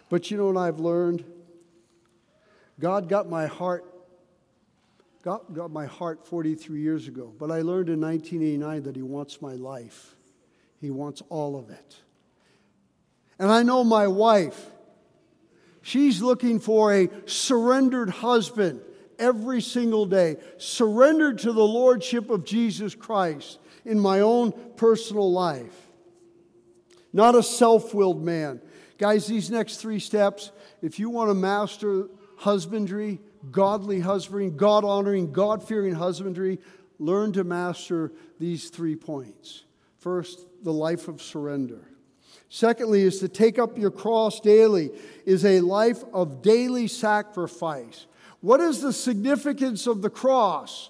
But 0.10 0.30
you 0.30 0.38
know 0.38 0.48
what 0.48 0.58
I've 0.58 0.80
learned? 0.80 1.24
God 2.80 3.10
got 3.10 3.30
my 3.30 3.48
heart 3.48 3.86
got, 5.24 5.54
got 5.54 5.70
my 5.70 5.86
heart 5.86 6.26
43 6.28 6.82
years 6.82 7.08
ago, 7.08 7.32
but 7.38 7.52
I 7.52 7.62
learned 7.62 7.90
in 7.90 8.02
1989 8.02 8.84
that 8.84 8.96
He 8.96 9.04
wants 9.04 9.42
my 9.42 9.54
life. 9.54 10.16
He 10.80 10.90
wants 10.90 11.22
all 11.30 11.56
of 11.56 11.70
it. 11.70 11.98
And 13.38 13.52
I 13.52 13.62
know 13.62 13.84
my 13.84 14.08
wife, 14.08 14.72
she's 15.82 16.22
looking 16.22 16.60
for 16.60 16.94
a 16.94 17.10
surrendered 17.26 18.10
husband 18.10 18.82
every 19.20 19.62
single 19.62 20.06
day, 20.06 20.38
surrendered 20.58 21.40
to 21.40 21.54
the 21.54 21.64
Lordship 21.64 22.30
of 22.30 22.44
Jesus 22.44 22.96
Christ 22.96 23.60
in 23.86 24.00
my 24.00 24.22
own 24.22 24.52
personal 24.76 25.32
life. 25.32 25.88
Not 27.14 27.36
a 27.36 27.44
self 27.44 27.94
willed 27.94 28.24
man. 28.24 28.62
Guys, 28.98 29.28
these 29.28 29.50
next 29.50 29.78
three 29.78 30.00
steps, 30.00 30.52
if 30.82 31.00
you 31.00 31.10
want 31.10 31.30
to 31.30 31.34
master 31.34 32.08
husbandry, 32.38 33.20
godly 33.50 34.00
husbandry, 34.00 34.50
God 34.50 34.84
honoring, 34.84 35.32
God 35.32 35.68
fearing 35.68 35.94
husbandry, 35.94 36.60
learn 37.00 37.34
to 37.34 37.44
master 37.44 38.12
these 38.40 38.70
three 38.70 38.96
points. 38.96 39.64
First, 39.98 40.46
the 40.64 40.74
life 40.74 41.08
of 41.08 41.22
surrender. 41.22 41.91
Secondly, 42.54 43.04
is 43.04 43.20
to 43.20 43.30
take 43.30 43.58
up 43.58 43.78
your 43.78 43.92
cross 43.92 44.42
daily, 44.42 44.92
is 45.26 45.46
a 45.46 45.62
life 45.62 46.04
of 46.12 46.42
daily 46.42 46.86
sacrifice. 46.86 48.08
What 48.42 48.60
is 48.60 48.82
the 48.82 48.92
significance 48.92 49.88
of 49.88 50.02
the 50.02 50.10
cross? 50.10 50.90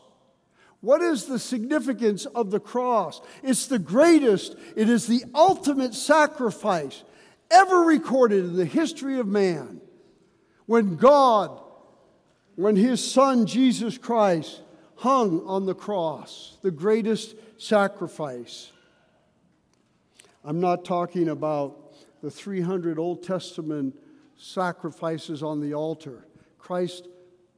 What 0.79 1.03
is 1.03 1.25
the 1.25 1.37
significance 1.37 2.25
of 2.25 2.49
the 2.49 2.59
cross? 2.59 3.21
It's 3.43 3.67
the 3.67 3.77
greatest, 3.77 4.55
it 4.75 4.89
is 4.89 5.05
the 5.05 5.23
ultimate 5.35 5.93
sacrifice 5.93 7.03
ever 7.51 7.81
recorded 7.81 8.43
in 8.43 8.55
the 8.55 8.65
history 8.65 9.19
of 9.19 9.27
man. 9.27 9.81
When 10.65 10.95
God, 10.95 11.61
when 12.55 12.75
his 12.75 13.05
son 13.05 13.45
Jesus 13.45 13.99
Christ 13.99 14.61
hung 14.95 15.45
on 15.45 15.67
the 15.67 15.75
cross, 15.75 16.57
the 16.63 16.71
greatest 16.71 17.35
sacrifice. 17.59 18.71
I'm 20.43 20.59
not 20.59 20.85
talking 20.85 21.29
about 21.29 21.93
the 22.21 22.31
300 22.31 22.97
Old 22.97 23.23
Testament 23.23 23.95
sacrifices 24.35 25.43
on 25.43 25.59
the 25.59 25.73
altar. 25.73 26.25
Christ 26.57 27.07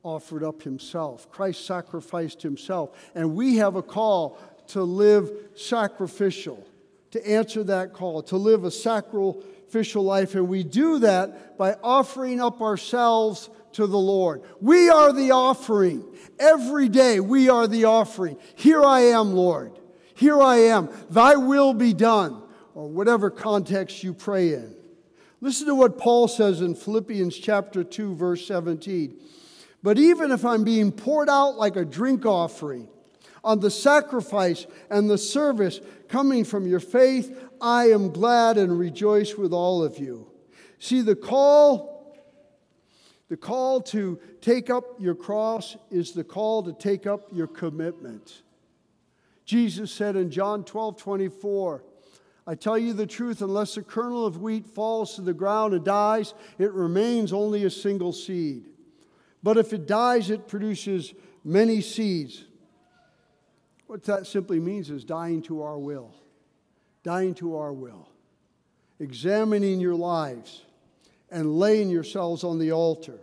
offered 0.04 0.44
up 0.44 0.62
himself. 0.62 1.32
Christ 1.32 1.66
sacrificed 1.66 2.42
himself. 2.42 2.92
And 3.16 3.36
we 3.36 3.58
have 3.58 3.76
a 3.76 3.82
call 3.82 4.38
to 4.68 4.84
live 4.84 5.32
sacrificial, 5.56 6.66
to 7.12 7.26
answer 7.30 7.64
that 7.64 7.94
call, 7.94 8.22
to 8.24 8.38
live 8.38 8.64
a 8.66 8.72
sacrificial 8.72 10.04
life, 10.04 10.36
and 10.36 10.48
we 10.48 10.64
do 10.64 11.00
that 11.00 11.58
by 11.58 11.76
offering 11.84 12.42
up 12.42 12.62
ourselves 12.62 13.50
to 13.74 13.88
the 13.88 13.98
Lord. 13.98 14.44
We 14.62 14.90
are 14.90 15.12
the 15.12 15.32
offering. 15.32 16.06
Every 16.40 16.90
day 16.90 17.20
we 17.20 17.50
are 17.50 17.68
the 17.68 17.86
offering. 17.86 18.38
Here 18.56 18.84
I 18.84 19.02
am, 19.02 19.34
Lord. 19.34 19.80
Here 20.16 20.40
I 20.42 20.58
am. 20.58 20.90
Thy 21.10 21.36
will 21.36 21.74
be 21.74 21.94
done, 21.94 22.43
or 22.76 22.88
whatever 22.88 23.30
context 23.30 24.04
you 24.04 24.14
pray 24.14 24.54
in. 24.54 24.76
Listen 25.42 25.68
to 25.68 25.76
what 25.76 25.98
Paul 25.98 26.28
says 26.28 26.62
in 26.62 26.76
Philippians 26.76 27.38
chapter 27.38 27.84
2 27.84 28.16
verse 28.16 28.46
17. 28.48 29.20
But 29.82 30.00
even 30.00 30.32
if 30.32 30.46
I'm 30.46 30.64
being 30.64 30.92
poured 30.92 31.30
out 31.30 31.58
like 31.58 31.76
a 31.76 31.84
drink 31.84 32.26
offering 32.26 32.88
on 33.44 33.60
the 33.60 33.70
sacrifice 33.70 34.66
and 34.90 35.10
the 35.10 35.18
service 35.18 35.82
coming 36.08 36.46
from 36.46 36.66
your 36.66 36.80
faith, 36.80 37.38
I 37.60 37.90
am 37.92 38.12
glad 38.12 38.58
and 38.58 38.80
rejoice 38.80 39.36
with 39.36 39.52
all 39.52 39.84
of 39.84 40.00
you. 40.00 40.32
See, 40.80 41.02
the 41.02 41.16
call 41.16 41.94
the 43.30 43.38
call 43.38 43.82
to 43.82 44.20
take 44.42 44.70
up 44.70 45.00
your 45.00 45.16
cross 45.16 45.76
is 45.90 46.12
the 46.12 46.24
call 46.24 46.62
to 46.64 46.74
take 46.74 47.08
up 47.08 47.30
your 47.32 47.48
commitment. 47.48 48.44
Jesus 49.44 49.92
said 49.92 50.16
in 50.16 50.30
John 50.30 50.64
12 50.64 50.98
24, 50.98 51.84
I 52.46 52.56
tell 52.56 52.78
you 52.78 52.94
the 52.94 53.08
truth, 53.08 53.42
unless 53.42 53.78
a 53.78 53.84
kernel 53.84 54.26
of 54.26 54.42
wheat 54.42 54.68
falls 54.68 55.16
to 55.16 55.22
the 55.22 55.34
ground 55.34 55.74
and 55.74 55.86
dies, 55.86 56.34
it 56.60 56.74
remains 56.74 57.32
only 57.32 57.64
a 57.64 57.70
single 57.70 58.12
seed. 58.12 58.66
But 59.42 59.58
if 59.58 59.72
it 59.72 59.88
dies, 59.88 60.30
it 60.30 60.48
produces 60.48 61.14
many 61.44 61.82
seeds. 61.82 62.44
What 63.88 64.04
that 64.04 64.28
simply 64.28 64.60
means 64.60 64.90
is 64.90 65.04
dying 65.04 65.42
to 65.44 65.62
our 65.62 65.78
will, 65.78 66.14
dying 67.04 67.34
to 67.36 67.58
our 67.58 67.72
will, 67.72 68.10
examining 69.00 69.80
your 69.80 69.96
lives 69.96 70.64
and 71.30 71.58
laying 71.58 71.90
yourselves 71.90 72.44
on 72.44 72.60
the 72.60 72.72
altar. 72.72 73.20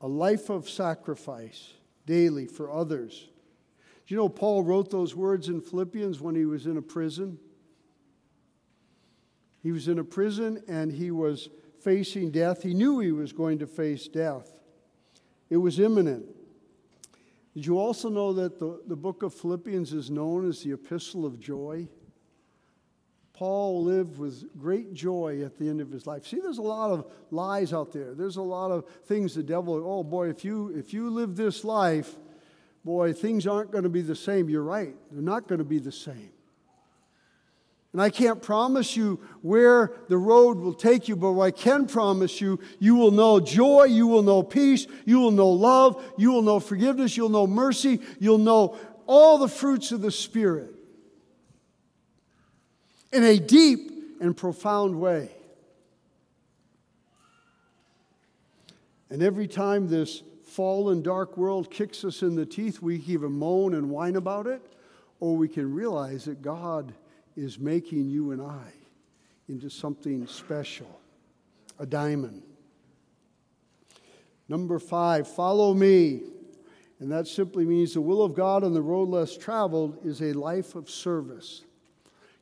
A 0.00 0.08
life 0.08 0.50
of 0.50 0.68
sacrifice 0.68 1.74
daily 2.06 2.46
for 2.46 2.70
others. 2.70 3.28
You 4.12 4.18
know 4.18 4.28
Paul 4.28 4.62
wrote 4.62 4.90
those 4.90 5.16
words 5.16 5.48
in 5.48 5.62
Philippians 5.62 6.20
when 6.20 6.34
he 6.34 6.44
was 6.44 6.66
in 6.66 6.76
a 6.76 6.82
prison? 6.82 7.38
He 9.62 9.72
was 9.72 9.88
in 9.88 9.98
a 9.98 10.04
prison 10.04 10.62
and 10.68 10.92
he 10.92 11.10
was 11.10 11.48
facing 11.82 12.30
death. 12.30 12.62
He 12.62 12.74
knew 12.74 12.98
he 12.98 13.10
was 13.10 13.32
going 13.32 13.60
to 13.60 13.66
face 13.66 14.08
death, 14.08 14.52
it 15.48 15.56
was 15.56 15.80
imminent. 15.80 16.26
Did 17.54 17.64
you 17.64 17.78
also 17.78 18.10
know 18.10 18.34
that 18.34 18.58
the, 18.58 18.82
the 18.86 18.96
book 18.96 19.22
of 19.22 19.32
Philippians 19.32 19.94
is 19.94 20.10
known 20.10 20.46
as 20.46 20.62
the 20.62 20.72
Epistle 20.72 21.24
of 21.24 21.40
Joy? 21.40 21.88
Paul 23.32 23.82
lived 23.82 24.18
with 24.18 24.44
great 24.58 24.92
joy 24.92 25.40
at 25.42 25.56
the 25.56 25.70
end 25.70 25.80
of 25.80 25.90
his 25.90 26.06
life. 26.06 26.26
See, 26.26 26.38
there's 26.38 26.58
a 26.58 26.62
lot 26.62 26.90
of 26.90 27.10
lies 27.30 27.72
out 27.72 27.92
there. 27.92 28.12
There's 28.12 28.36
a 28.36 28.42
lot 28.42 28.72
of 28.72 28.86
things 29.06 29.34
the 29.34 29.42
devil, 29.42 29.82
oh 29.86 30.04
boy, 30.04 30.28
if 30.28 30.44
you 30.44 30.68
if 30.76 30.92
you 30.92 31.08
live 31.08 31.34
this 31.34 31.64
life, 31.64 32.14
boy, 32.84 33.12
things 33.12 33.46
aren't 33.46 33.70
going 33.70 33.84
to 33.84 33.90
be 33.90 34.02
the 34.02 34.16
same. 34.16 34.48
You're 34.48 34.62
right. 34.62 34.94
They're 35.10 35.22
not 35.22 35.48
going 35.48 35.58
to 35.58 35.64
be 35.64 35.78
the 35.78 35.92
same. 35.92 36.30
And 37.92 38.00
I 38.00 38.08
can't 38.08 38.40
promise 38.40 38.96
you 38.96 39.20
where 39.42 39.92
the 40.08 40.16
road 40.16 40.58
will 40.58 40.72
take 40.72 41.08
you, 41.08 41.16
but 41.16 41.38
I 41.38 41.50
can 41.50 41.86
promise 41.86 42.40
you, 42.40 42.58
you 42.78 42.94
will 42.94 43.10
know 43.10 43.38
joy, 43.38 43.84
you 43.84 44.06
will 44.06 44.22
know 44.22 44.42
peace, 44.42 44.86
you 45.04 45.20
will 45.20 45.30
know 45.30 45.50
love, 45.50 46.02
you 46.16 46.32
will 46.32 46.40
know 46.40 46.58
forgiveness, 46.58 47.16
you'll 47.18 47.28
know 47.28 47.46
mercy, 47.46 48.00
you'll 48.18 48.38
know 48.38 48.78
all 49.06 49.36
the 49.36 49.48
fruits 49.48 49.92
of 49.92 50.00
the 50.00 50.10
Spirit 50.10 50.74
in 53.12 53.24
a 53.24 53.38
deep 53.38 53.90
and 54.22 54.34
profound 54.34 54.98
way. 54.98 55.30
And 59.10 59.22
every 59.22 59.48
time 59.48 59.88
this 59.88 60.22
fallen, 60.52 61.02
dark 61.02 61.36
world 61.36 61.70
kicks 61.70 62.04
us 62.04 62.22
in 62.22 62.36
the 62.36 62.46
teeth, 62.46 62.82
we 62.82 62.96
either 62.96 63.28
moan 63.28 63.74
and 63.74 63.88
whine 63.90 64.16
about 64.16 64.46
it, 64.46 64.62
or 65.20 65.36
we 65.36 65.48
can 65.48 65.72
realize 65.74 66.24
that 66.26 66.42
God 66.42 66.92
is 67.36 67.58
making 67.58 68.08
you 68.08 68.32
and 68.32 68.42
I 68.42 68.72
into 69.48 69.70
something 69.70 70.26
special 70.26 71.00
a 71.78 71.86
diamond. 71.86 72.42
Number 74.48 74.78
five, 74.78 75.26
follow 75.26 75.72
me. 75.72 76.20
And 77.00 77.10
that 77.10 77.26
simply 77.26 77.64
means 77.64 77.94
the 77.94 78.00
will 78.00 78.22
of 78.22 78.34
God 78.34 78.62
on 78.62 78.74
the 78.74 78.82
road 78.82 79.08
less 79.08 79.36
traveled 79.36 79.98
is 80.04 80.20
a 80.20 80.32
life 80.32 80.74
of 80.74 80.88
service. 80.88 81.62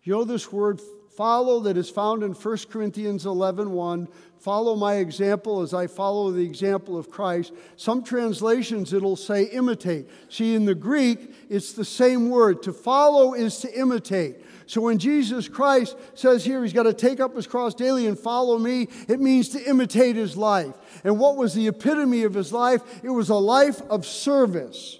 You 0.02 0.14
know 0.14 0.24
this 0.24 0.52
word 0.52 0.80
follow 1.20 1.60
that 1.60 1.76
is 1.76 1.90
found 1.90 2.22
in 2.22 2.32
1 2.32 2.58
Corinthians 2.70 3.26
11 3.26 3.72
1. 3.72 4.08
Follow 4.38 4.74
my 4.74 4.94
example 4.94 5.60
as 5.60 5.74
I 5.74 5.86
follow 5.86 6.30
the 6.30 6.42
example 6.42 6.96
of 6.96 7.10
Christ. 7.10 7.52
Some 7.76 8.02
translations 8.02 8.94
it'll 8.94 9.16
say 9.16 9.42
imitate. 9.44 10.08
See, 10.30 10.54
in 10.54 10.64
the 10.64 10.74
Greek, 10.74 11.34
it's 11.50 11.74
the 11.74 11.84
same 11.84 12.30
word. 12.30 12.62
To 12.62 12.72
follow 12.72 13.34
is 13.34 13.58
to 13.58 13.78
imitate. 13.78 14.36
So 14.64 14.80
when 14.80 14.96
Jesus 14.96 15.46
Christ 15.46 15.94
says 16.14 16.42
here 16.42 16.62
he's 16.62 16.72
got 16.72 16.84
to 16.84 16.94
take 16.94 17.20
up 17.20 17.36
his 17.36 17.46
cross 17.46 17.74
daily 17.74 18.06
and 18.06 18.18
follow 18.18 18.56
me, 18.58 18.88
it 19.06 19.20
means 19.20 19.50
to 19.50 19.62
imitate 19.62 20.16
his 20.16 20.38
life. 20.38 20.74
And 21.04 21.18
what 21.18 21.36
was 21.36 21.52
the 21.52 21.68
epitome 21.68 22.22
of 22.22 22.32
his 22.32 22.50
life? 22.50 22.80
It 23.04 23.10
was 23.10 23.28
a 23.28 23.34
life 23.34 23.82
of 23.90 24.06
service. 24.06 24.98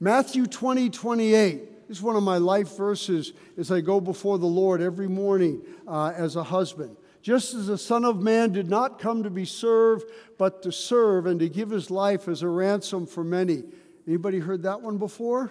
Matthew 0.00 0.46
20, 0.46 0.90
28. 0.90 1.69
Is 1.90 2.00
one 2.00 2.14
of 2.14 2.22
my 2.22 2.38
life 2.38 2.76
verses 2.76 3.32
as 3.58 3.72
I 3.72 3.80
go 3.80 4.00
before 4.00 4.38
the 4.38 4.46
Lord 4.46 4.80
every 4.80 5.08
morning 5.08 5.60
uh, 5.88 6.12
as 6.14 6.36
a 6.36 6.44
husband. 6.44 6.96
Just 7.20 7.52
as 7.52 7.66
the 7.66 7.76
Son 7.76 8.04
of 8.04 8.22
Man 8.22 8.52
did 8.52 8.70
not 8.70 9.00
come 9.00 9.24
to 9.24 9.30
be 9.30 9.44
served, 9.44 10.04
but 10.38 10.62
to 10.62 10.70
serve 10.70 11.26
and 11.26 11.40
to 11.40 11.48
give 11.48 11.70
his 11.70 11.90
life 11.90 12.28
as 12.28 12.42
a 12.42 12.48
ransom 12.48 13.08
for 13.08 13.24
many. 13.24 13.64
Anybody 14.06 14.38
heard 14.38 14.62
that 14.62 14.80
one 14.80 14.98
before? 14.98 15.50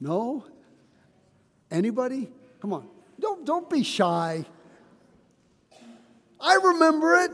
No? 0.00 0.46
Anybody? 1.70 2.30
Come 2.62 2.72
on. 2.72 2.88
Don't, 3.20 3.44
don't 3.44 3.68
be 3.68 3.82
shy. 3.82 4.46
I 6.40 6.54
remember 6.54 7.16
it. 7.16 7.32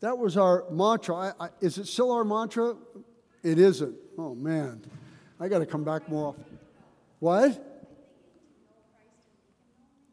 That 0.00 0.16
was 0.16 0.38
our 0.38 0.64
mantra. 0.70 1.16
I, 1.16 1.32
I, 1.38 1.48
is 1.60 1.76
it 1.76 1.86
still 1.86 2.12
our 2.12 2.24
mantra? 2.24 2.76
It 3.42 3.58
isn't. 3.58 3.94
Oh, 4.16 4.34
man. 4.34 4.80
I 5.38 5.48
got 5.48 5.58
to 5.58 5.66
come 5.66 5.84
back 5.84 6.08
more 6.08 6.28
often. 6.28 6.58
What? 7.20 7.62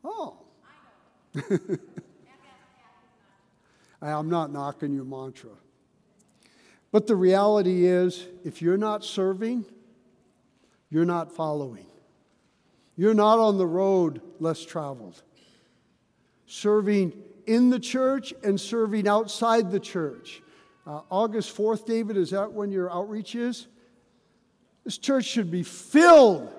Oh. 0.03 0.37
I'm 4.01 4.29
not 4.29 4.51
knocking 4.51 4.93
your 4.93 5.05
mantra. 5.05 5.51
But 6.91 7.07
the 7.07 7.15
reality 7.15 7.85
is, 7.85 8.27
if 8.43 8.61
you're 8.61 8.77
not 8.77 9.03
serving, 9.05 9.65
you're 10.89 11.05
not 11.05 11.31
following. 11.31 11.87
You're 12.95 13.15
not 13.15 13.39
on 13.39 13.57
the 13.57 13.65
road 13.65 14.21
less 14.39 14.63
traveled. 14.63 15.23
Serving 16.45 17.13
in 17.47 17.69
the 17.69 17.79
church 17.79 18.33
and 18.43 18.59
serving 18.59 19.07
outside 19.07 19.71
the 19.71 19.79
church. 19.79 20.43
Uh, 20.85 21.01
August 21.09 21.55
4th, 21.55 21.85
David, 21.85 22.17
is 22.17 22.31
that 22.31 22.51
when 22.51 22.71
your 22.71 22.91
outreach 22.91 23.35
is? 23.35 23.67
This 24.83 24.97
church 24.97 25.25
should 25.25 25.49
be 25.49 25.63
filled 25.63 26.51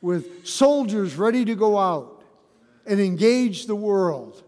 with 0.00 0.46
soldiers 0.46 1.16
ready 1.16 1.44
to 1.44 1.54
go 1.54 1.76
out 1.76 2.22
and 2.86 3.00
engage 3.00 3.66
the 3.66 3.74
world. 3.74 4.42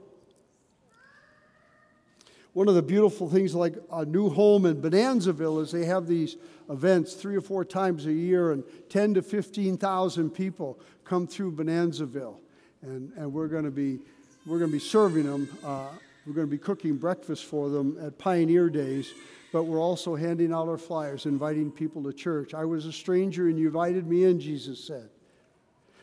One 2.53 2.69
of 2.69 2.75
the 2.75 2.83
beautiful 2.83 3.29
things, 3.29 3.55
like 3.55 3.75
a 3.93 4.05
new 4.05 4.29
home 4.29 4.67
in 4.67 4.81
Bonanzaville, 4.81 5.63
is 5.63 5.71
they 5.71 5.85
have 5.85 6.07
these 6.07 6.37
events 6.69 7.15
three 7.15 7.37
or 7.37 7.41
four 7.41 7.65
times 7.65 8.07
a 8.07 8.13
year, 8.13 8.53
and 8.53 8.65
10 8.89 9.15
to 9.15 9.23
15,000 9.23 10.31
people 10.31 10.79
come 11.05 11.27
through 11.27 11.53
Bonanzaville. 11.53 12.37
And, 12.83 13.13
and 13.17 13.33
we're 13.33 13.49
going 13.49 13.65
to 13.65 13.71
be 13.71 13.99
we're 14.47 14.59
going 14.59 14.71
to 14.71 14.77
be 14.77 14.83
serving 14.83 15.25
them. 15.25 15.49
Uh, 15.63 15.89
we're 16.27 16.33
going 16.33 16.47
to 16.47 16.51
be 16.51 16.59
cooking 16.59 16.97
breakfast 16.97 17.45
for 17.45 17.69
them 17.69 17.99
at 18.03 18.19
Pioneer 18.19 18.71
Days 18.71 19.13
but 19.53 19.65
we're 19.65 19.81
also 19.81 20.15
handing 20.15 20.53
out 20.53 20.69
our 20.69 20.79
flyers, 20.79 21.27
inviting 21.27 21.71
people 21.71 22.03
to 22.05 22.13
church. 22.13 22.55
I 22.55 22.65
was 22.65 22.87
a 22.87 22.93
stranger 22.93 23.49
and 23.49 23.59
you 23.59 23.67
invited 23.67 24.07
me 24.07 24.25
in, 24.25 24.41
Jesus 24.41 24.85
said. 24.85 25.09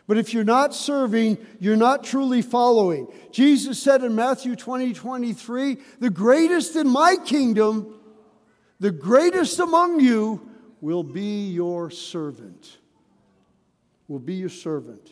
But 0.08 0.18
if 0.18 0.34
you're 0.34 0.46
not 0.46 0.74
serving, 0.74 1.38
you're 1.60 1.76
not 1.76 2.04
truly 2.04 2.42
following. 2.42 3.08
Jesus 3.32 3.82
said 3.82 4.04
in 4.04 4.16
Matthew 4.16 4.56
20, 4.56 4.94
23, 4.94 5.78
the 6.00 6.10
greatest 6.10 6.78
in 6.78 6.88
my 6.88 7.18
kingdom, 7.18 8.00
the 8.80 8.92
greatest 8.92 9.60
among 9.60 10.00
you, 10.00 10.50
will 10.80 11.04
be 11.04 11.48
your 11.48 11.90
servant. 11.90 12.78
Will 14.08 14.20
be 14.20 14.36
your 14.36 14.50
servant. 14.50 15.10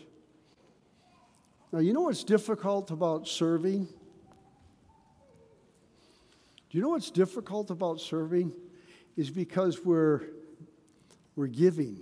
Now, 1.72 1.80
you 1.80 1.92
know 1.92 2.02
what's 2.02 2.24
difficult 2.24 2.92
about 2.92 3.28
serving? 3.28 3.90
You 6.76 6.82
know 6.82 6.90
what's 6.90 7.10
difficult 7.10 7.72
about 7.72 8.02
serving? 8.02 8.52
Is 9.16 9.30
because 9.30 9.86
we're, 9.86 10.24
we're 11.38 11.48
giving 11.48 12.02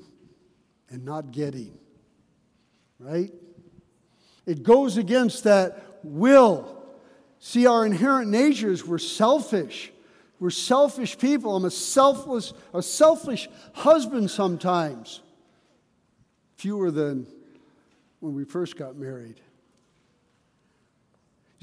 and 0.90 1.06
not 1.06 1.32
getting, 1.32 1.78
right? 2.98 3.32
It 4.48 4.64
goes 4.64 4.98
against 4.98 5.44
that 5.44 6.00
will. 6.04 6.84
See, 7.38 7.68
our 7.68 7.86
inherent 7.86 8.32
natures, 8.32 8.84
we're 8.84 8.98
selfish. 8.98 9.92
We're 10.40 10.50
selfish 10.50 11.20
people. 11.20 11.56
I'm 11.56 11.66
a 11.66 11.70
selfless, 11.70 12.54
a 12.74 12.82
selfish 12.82 13.50
husband 13.74 14.32
sometimes. 14.32 15.22
Fewer 16.56 16.90
than 16.90 17.28
when 18.22 18.34
we 18.34 18.44
first 18.44 18.76
got 18.76 18.96
married. 18.96 19.40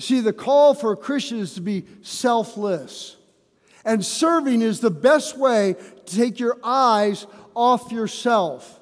See, 0.01 0.21
the 0.21 0.33
call 0.33 0.75
for 0.75 0.93
a 0.93 0.97
Christian 0.97 1.39
is 1.39 1.55
to 1.55 1.61
be 1.61 1.85
selfless. 2.03 3.17
And 3.85 4.05
serving 4.05 4.63
is 4.63 4.81
the 4.81 4.91
best 4.91 5.37
way 5.37 5.77
to 6.07 6.17
take 6.17 6.41
your 6.41 6.59
eyes 6.65 7.27
off 7.55 7.93
yourself 7.93 8.81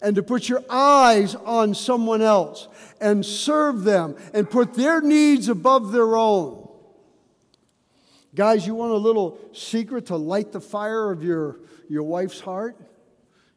and 0.00 0.16
to 0.16 0.22
put 0.22 0.48
your 0.48 0.62
eyes 0.70 1.34
on 1.34 1.74
someone 1.74 2.22
else 2.22 2.68
and 3.00 3.26
serve 3.26 3.82
them 3.82 4.16
and 4.32 4.48
put 4.48 4.74
their 4.74 5.00
needs 5.00 5.48
above 5.48 5.92
their 5.92 6.16
own. 6.16 6.68
Guys, 8.34 8.66
you 8.66 8.74
want 8.74 8.92
a 8.92 8.96
little 8.96 9.38
secret 9.52 10.06
to 10.06 10.16
light 10.16 10.52
the 10.52 10.60
fire 10.60 11.10
of 11.10 11.24
your, 11.24 11.60
your 11.88 12.04
wife's 12.04 12.40
heart? 12.40 12.76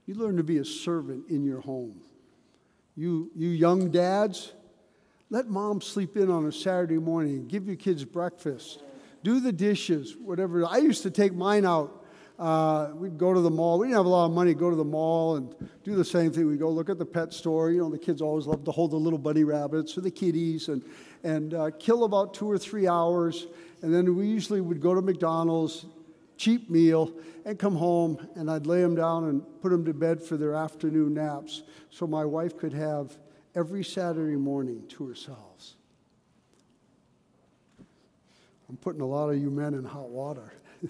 You 0.08 0.16
learn 0.16 0.38
to 0.38 0.44
be 0.44 0.58
a 0.58 0.66
servant 0.66 1.30
in 1.30 1.44
your 1.44 1.62
home. 1.62 2.02
You, 2.96 3.32
you 3.36 3.50
young 3.50 3.92
dads, 3.92 4.52
let 5.34 5.50
mom 5.50 5.82
sleep 5.82 6.16
in 6.16 6.30
on 6.30 6.46
a 6.46 6.52
Saturday 6.52 7.00
morning, 7.00 7.48
give 7.48 7.66
your 7.66 7.76
kids 7.76 8.06
breakfast, 8.06 8.84
do 9.24 9.40
the 9.40 9.52
dishes, 9.52 10.16
whatever. 10.16 10.64
I 10.64 10.78
used 10.78 11.02
to 11.04 11.10
take 11.10 11.34
mine 11.34 11.66
out 11.66 12.06
uh, 12.38 12.92
we'd 12.96 13.18
go 13.18 13.34
to 13.34 13.42
the 13.42 13.50
mall. 13.50 13.80
We 13.80 13.88
didn't 13.88 13.98
have 13.98 14.06
a 14.06 14.10
lot 14.10 14.26
of 14.26 14.32
money. 14.32 14.54
Go 14.54 14.70
to 14.70 14.76
the 14.76 14.84
mall 14.84 15.38
and 15.38 15.54
do 15.84 15.96
the 15.96 16.06
same 16.06 16.32
thing. 16.32 16.48
We'd 16.48 16.60
go 16.60 16.70
look 16.70 16.90
at 16.90 16.98
the 17.00 17.06
pet 17.06 17.32
store. 17.32 17.72
You 17.72 17.82
know, 17.82 17.90
the 17.90 17.98
kids 17.98 18.22
always 18.22 18.48
love 18.48 18.64
to 18.66 18.72
hold 18.72 18.92
the 18.92 18.98
little 18.98 19.20
bunny 19.20 19.44
rabbits 19.44 19.98
or 19.98 20.02
the 20.02 20.12
kitties 20.12 20.68
and 20.68 20.84
and 21.24 21.54
uh, 21.54 21.72
kill 21.80 22.04
about 22.04 22.34
two 22.34 22.50
or 22.50 22.58
three 22.58 22.88
hours. 22.88 23.48
And 23.82 23.94
then 23.94 24.16
we 24.16 24.28
usually 24.28 24.62
would 24.62 24.82
go 24.82 24.94
to 24.94 25.02
McDonald's, 25.02 25.86
cheap 26.38 26.70
meal, 26.70 27.14
and 27.46 27.58
come 27.58 27.76
home. 27.76 28.28
And 28.36 28.50
I'd 28.52 28.66
lay 28.66 28.82
them 28.82 28.96
down 28.96 29.26
and 29.26 29.44
put 29.62 29.70
them 29.70 29.86
to 29.86 29.94
bed 29.94 30.22
for 30.22 30.36
their 30.36 30.56
afternoon 30.56 31.14
naps, 31.14 31.64
so 31.92 32.08
my 32.08 32.26
wife 32.26 32.58
could 32.58 32.74
have 32.74 33.16
every 33.56 33.84
Saturday 33.84 34.36
morning 34.36 34.84
to 34.90 35.08
ourselves. 35.08 35.76
I'm 38.70 38.78
putting 38.78 39.02
a 39.02 39.06
lot 39.06 39.30
of 39.30 39.38
you 39.38 39.52
men 39.52 39.74
in 39.74 39.84
hot 39.84 40.10
water. 40.10 40.54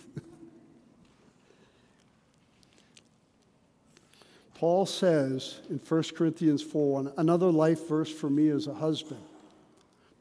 Paul 4.55 4.85
says 4.85 5.59
in 5.69 5.77
1 5.77 6.03
Corinthians 6.15 6.63
4 6.63 7.13
another 7.17 7.51
life 7.51 7.89
verse 7.89 8.09
for 8.09 8.29
me 8.29 8.47
as 8.47 8.67
a 8.67 8.73
husband. 8.73 9.23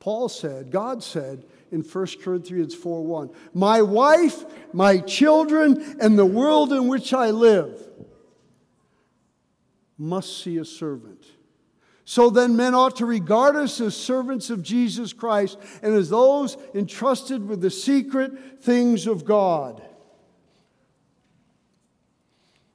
Paul 0.01 0.29
said, 0.29 0.73
God 0.73 1.05
said 1.05 1.45
in 1.71 1.83
1 1.83 2.07
Corinthians 2.23 2.75
4 2.75 3.05
1, 3.05 3.31
My 3.55 3.83
wife, 3.83 4.45
my 4.73 4.99
children, 4.99 5.97
and 6.01 6.19
the 6.19 6.27
world 6.27 6.73
in 6.73 6.89
which 6.89 7.15
I 7.15 7.31
live 7.31 7.89
must 9.97 10.43
see 10.43 10.57
a 10.57 10.65
servant. 10.65 11.25
So 12.13 12.29
then, 12.29 12.57
men 12.57 12.75
ought 12.75 12.97
to 12.97 13.07
regard 13.07 13.57
us 13.57 13.81
as 13.81 13.97
servants 13.97 14.51
of 14.51 14.63
Jesus 14.63 15.15
Christ 15.15 15.57
and 15.83 15.95
as 15.95 16.11
those 16.11 16.59
entrusted 16.75 17.49
with 17.49 17.63
the 17.63 17.71
secret 17.71 18.61
things 18.61 19.07
of 19.07 19.25
God. 19.25 19.83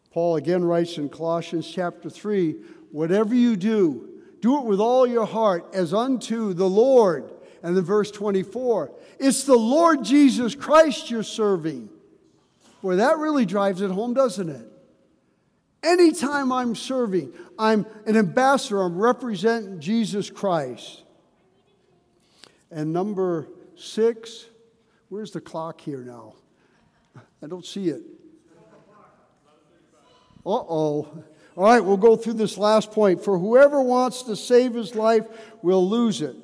Paul 0.09 0.37
again 0.37 0.65
writes 0.65 0.97
in 0.97 1.07
Colossians 1.09 1.71
chapter 1.71 2.09
3 2.09 2.55
whatever 2.91 3.35
you 3.35 3.55
do, 3.55 4.09
do 4.41 4.57
it 4.57 4.65
with 4.65 4.79
all 4.79 5.05
your 5.05 5.27
heart 5.27 5.69
as 5.71 5.93
unto 5.93 6.55
the 6.55 6.67
Lord. 6.67 7.31
And 7.61 7.77
then 7.77 7.83
verse 7.83 8.09
24 8.09 8.91
it's 9.19 9.43
the 9.43 9.55
Lord 9.55 10.03
Jesus 10.03 10.55
Christ 10.55 11.11
you're 11.11 11.21
serving. 11.21 11.89
Boy, 12.81 12.95
that 12.95 13.19
really 13.19 13.45
drives 13.45 13.81
it 13.81 13.91
home, 13.91 14.15
doesn't 14.15 14.49
it? 14.49 14.76
Anytime 15.83 16.51
I'm 16.51 16.75
serving, 16.75 17.33
I'm 17.57 17.85
an 18.05 18.17
ambassador, 18.17 18.81
I'm 18.81 18.97
representing 18.97 19.79
Jesus 19.79 20.29
Christ. 20.29 21.03
And 22.71 22.91
number 22.91 23.47
six, 23.75 24.45
where's 25.09 25.31
the 25.31 25.41
clock 25.41 25.79
here 25.79 25.99
now? 25.99 26.33
I 27.41 27.47
don't 27.47 27.65
see 27.65 27.89
it. 27.89 28.01
Uh 30.45 30.49
oh. 30.49 31.23
All 31.55 31.63
right, 31.63 31.79
we'll 31.79 31.97
go 31.97 32.15
through 32.15 32.33
this 32.33 32.57
last 32.57 32.91
point. 32.91 33.23
For 33.23 33.37
whoever 33.37 33.81
wants 33.81 34.23
to 34.23 34.35
save 34.35 34.73
his 34.75 34.95
life 34.95 35.25
will 35.61 35.87
lose 35.87 36.21
it, 36.21 36.35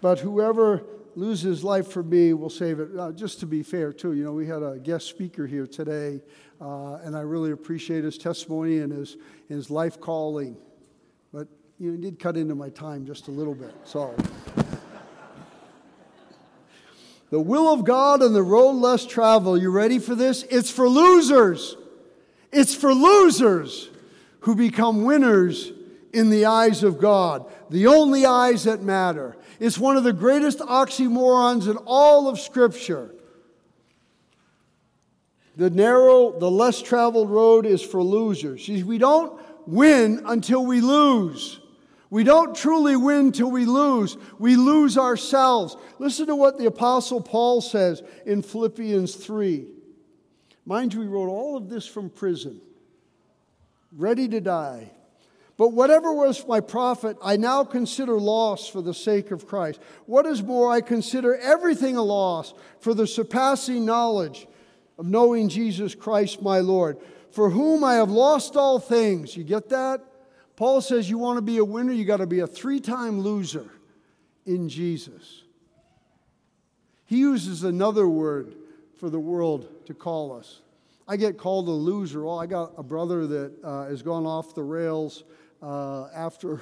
but 0.00 0.18
whoever 0.18 0.82
loses 1.16 1.62
life 1.62 1.88
for 1.88 2.02
me 2.02 2.32
will 2.32 2.50
save 2.50 2.80
it. 2.80 2.88
Uh, 2.98 3.12
just 3.12 3.40
to 3.40 3.46
be 3.46 3.62
fair, 3.62 3.92
too, 3.92 4.12
you 4.12 4.24
know, 4.24 4.32
we 4.32 4.46
had 4.46 4.62
a 4.62 4.78
guest 4.78 5.06
speaker 5.06 5.46
here 5.46 5.66
today, 5.66 6.20
uh, 6.60 6.94
and 6.96 7.16
I 7.16 7.20
really 7.20 7.52
appreciate 7.52 8.04
his 8.04 8.18
testimony 8.18 8.78
and 8.78 8.92
his, 8.92 9.16
his 9.48 9.70
life 9.70 10.00
calling. 10.00 10.56
But 11.32 11.48
you 11.78 11.90
know, 11.90 11.96
he 11.96 12.02
did 12.02 12.18
cut 12.18 12.36
into 12.36 12.54
my 12.54 12.70
time 12.70 13.06
just 13.06 13.28
a 13.28 13.30
little 13.30 13.54
bit. 13.54 13.74
So. 13.84 14.14
the 17.30 17.40
will 17.40 17.72
of 17.72 17.84
God 17.84 18.22
and 18.22 18.34
the 18.34 18.42
road 18.42 18.72
less 18.72 19.06
traveled. 19.06 19.60
You 19.60 19.70
ready 19.70 19.98
for 19.98 20.14
this? 20.14 20.44
It's 20.44 20.70
for 20.70 20.88
losers. 20.88 21.76
It's 22.52 22.74
for 22.74 22.94
losers 22.94 23.88
who 24.40 24.54
become 24.54 25.04
winners 25.04 25.72
in 26.12 26.30
the 26.30 26.44
eyes 26.44 26.82
of 26.82 26.98
God, 26.98 27.50
the 27.70 27.86
only 27.86 28.26
eyes 28.26 28.64
that 28.64 28.82
matter. 28.82 29.36
It's 29.62 29.78
one 29.78 29.96
of 29.96 30.02
the 30.02 30.12
greatest 30.12 30.58
oxymorons 30.58 31.70
in 31.70 31.76
all 31.86 32.28
of 32.28 32.40
Scripture. 32.40 33.14
The 35.56 35.70
narrow, 35.70 36.36
the 36.36 36.50
less 36.50 36.82
traveled 36.82 37.30
road 37.30 37.64
is 37.64 37.80
for 37.80 38.02
losers. 38.02 38.66
We 38.68 38.98
don't 38.98 39.40
win 39.68 40.22
until 40.24 40.66
we 40.66 40.80
lose. 40.80 41.60
We 42.10 42.24
don't 42.24 42.56
truly 42.56 42.96
win 42.96 43.30
till 43.30 43.52
we 43.52 43.64
lose. 43.64 44.16
We 44.40 44.56
lose 44.56 44.98
ourselves. 44.98 45.76
Listen 46.00 46.26
to 46.26 46.34
what 46.34 46.58
the 46.58 46.66
Apostle 46.66 47.20
Paul 47.20 47.60
says 47.60 48.02
in 48.26 48.42
Philippians 48.42 49.14
3. 49.14 49.68
Mind 50.66 50.92
you, 50.92 51.02
he 51.02 51.06
wrote 51.06 51.28
all 51.28 51.56
of 51.56 51.68
this 51.68 51.86
from 51.86 52.10
prison, 52.10 52.60
ready 53.92 54.26
to 54.26 54.40
die. 54.40 54.90
But 55.62 55.74
whatever 55.74 56.12
was 56.12 56.44
my 56.48 56.58
profit, 56.58 57.16
I 57.22 57.36
now 57.36 57.62
consider 57.62 58.18
loss 58.18 58.66
for 58.66 58.82
the 58.82 58.92
sake 58.92 59.30
of 59.30 59.46
Christ. 59.46 59.80
What 60.06 60.26
is 60.26 60.42
more, 60.42 60.68
I 60.72 60.80
consider 60.80 61.36
everything 61.36 61.96
a 61.96 62.02
loss 62.02 62.52
for 62.80 62.94
the 62.94 63.06
surpassing 63.06 63.84
knowledge 63.84 64.48
of 64.98 65.06
knowing 65.06 65.48
Jesus 65.48 65.94
Christ 65.94 66.42
my 66.42 66.58
Lord, 66.58 66.98
for 67.30 67.48
whom 67.48 67.84
I 67.84 67.94
have 67.94 68.10
lost 68.10 68.56
all 68.56 68.80
things. 68.80 69.36
You 69.36 69.44
get 69.44 69.68
that? 69.68 70.00
Paul 70.56 70.80
says 70.80 71.08
you 71.08 71.18
want 71.18 71.36
to 71.36 71.42
be 71.42 71.58
a 71.58 71.64
winner, 71.64 71.92
you 71.92 72.04
got 72.06 72.16
to 72.16 72.26
be 72.26 72.40
a 72.40 72.46
three 72.48 72.80
time 72.80 73.20
loser 73.20 73.70
in 74.44 74.68
Jesus. 74.68 75.44
He 77.04 77.18
uses 77.18 77.62
another 77.62 78.08
word 78.08 78.56
for 78.98 79.08
the 79.08 79.20
world 79.20 79.68
to 79.86 79.94
call 79.94 80.36
us. 80.36 80.60
I 81.06 81.16
get 81.16 81.38
called 81.38 81.68
a 81.68 81.70
loser. 81.70 82.24
Well, 82.24 82.40
I 82.40 82.46
got 82.46 82.72
a 82.76 82.82
brother 82.82 83.28
that 83.28 83.52
uh, 83.62 83.84
has 83.84 84.02
gone 84.02 84.26
off 84.26 84.56
the 84.56 84.64
rails 84.64 85.22
uh, 85.62 86.08
after 86.14 86.54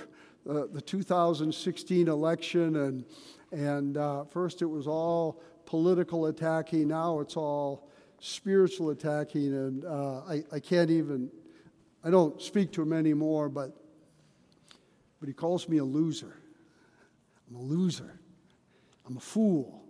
uh, 0.48 0.66
the 0.72 0.80
2016 0.80 2.08
election, 2.08 2.76
and 2.76 3.04
and 3.52 3.96
uh, 3.96 4.24
first 4.24 4.62
it 4.62 4.66
was 4.66 4.86
all 4.86 5.42
political 5.66 6.26
attacking. 6.26 6.88
Now 6.88 7.20
it's 7.20 7.36
all 7.36 7.88
spiritual 8.20 8.90
attacking, 8.90 9.54
and 9.54 9.84
uh, 9.84 10.20
I, 10.28 10.44
I 10.52 10.60
can't 10.60 10.90
even. 10.90 11.30
I 12.02 12.10
don't 12.10 12.40
speak 12.40 12.72
to 12.72 12.82
him 12.82 12.92
anymore, 12.92 13.48
but 13.48 13.76
but 15.20 15.28
he 15.28 15.34
calls 15.34 15.68
me 15.68 15.78
a 15.78 15.84
loser. 15.84 16.36
I'm 17.48 17.56
a 17.56 17.62
loser. 17.62 18.20
I'm 19.06 19.16
a 19.16 19.20
fool. 19.20 19.84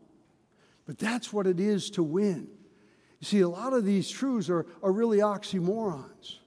But 0.86 0.98
that's 0.98 1.32
what 1.32 1.46
it 1.46 1.60
is 1.60 1.90
to 1.90 2.02
win. 2.02 2.48
You 3.20 3.26
see, 3.26 3.40
a 3.40 3.48
lot 3.48 3.74
of 3.74 3.84
these 3.84 4.10
truths 4.10 4.48
are, 4.48 4.66
are 4.82 4.90
really 4.90 5.18
oxymorons. 5.18 6.38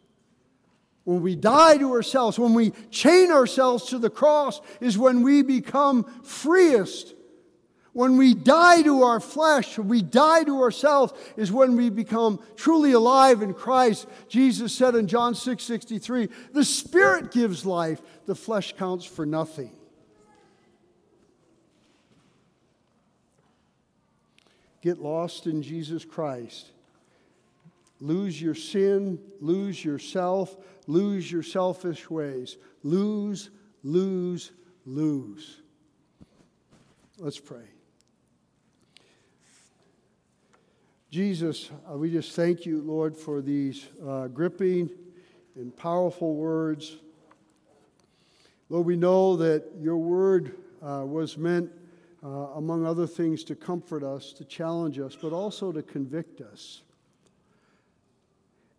When 1.04 1.22
we 1.22 1.36
die 1.36 1.78
to 1.78 1.91
ourselves, 1.91 2.39
when 2.39 2.54
we 2.54 2.72
chain 2.89 3.32
ourselves 3.32 3.86
to 3.88 3.99
the 3.99 4.10
cross, 4.10 4.62
is 4.80 4.97
when 4.97 5.22
we 5.22 5.41
become 5.41 6.06
freest. 6.24 7.14
When 7.91 8.18
we 8.18 8.34
die 8.34 8.82
to 8.84 9.04
our 9.04 9.20
flesh, 9.20 9.78
when 9.78 9.88
we 9.88 10.01
die 10.01 10.43
to 10.45 10.62
ourselves, 10.62 11.14
is 11.38 11.51
when 11.51 11.76
we 11.76 11.89
become 11.89 12.39
truly 12.56 12.93
alive 12.93 13.43
in 13.43 13.54
Christ. 13.54 14.08
Jesus 14.28 14.74
said 14.74 14.95
in 14.95 15.08
John 15.08 15.36
6 15.36 15.64
63, 15.64 16.30
the 16.54 16.66
Spirit 16.66 17.32
gives 17.32 17.66
life, 17.66 18.01
the 18.26 18.34
flesh 18.34 18.74
counts 18.76 19.06
for 19.06 19.26
nothing. 19.26 19.72
Get 24.82 24.99
lost 24.99 25.47
in 25.47 25.62
Jesus 25.62 26.04
Christ. 26.04 26.72
Lose 28.04 28.41
your 28.41 28.54
sin, 28.54 29.18
lose 29.39 29.84
yourself, 29.86 30.58
lose 30.88 31.32
your 31.32 31.41
selfish 31.41 32.10
ways. 32.10 32.58
Lose, 32.84 33.49
lose, 33.82 34.51
lose. 34.86 35.62
Let's 37.18 37.39
pray. 37.39 37.64
Jesus, 41.10 41.72
uh, 41.89 41.97
we 41.97 42.12
just 42.12 42.36
thank 42.36 42.66
you, 42.66 42.82
Lord, 42.82 43.16
for 43.16 43.41
these 43.41 43.88
uh, 44.06 44.28
gripping 44.28 44.89
and 45.56 45.74
powerful 45.78 46.36
words. 46.36 46.97
Lord, 48.68 48.86
we 48.86 48.97
know 48.97 49.38
that 49.38 49.64
your 49.80 49.95
word 49.95 50.58
uh, 50.82 51.04
was 51.06 51.38
meant, 51.38 51.72
uh, 52.22 52.28
among 52.28 52.86
other 52.86 53.08
things, 53.08 53.45
to 53.45 53.56
comfort 53.56 54.04
us, 54.04 54.34
to 54.34 54.43
challenge 54.43 54.99
us, 54.99 55.16
but 55.16 55.32
also 55.32 55.72
to 55.72 55.82
convict 55.82 56.41
us. 56.41 56.82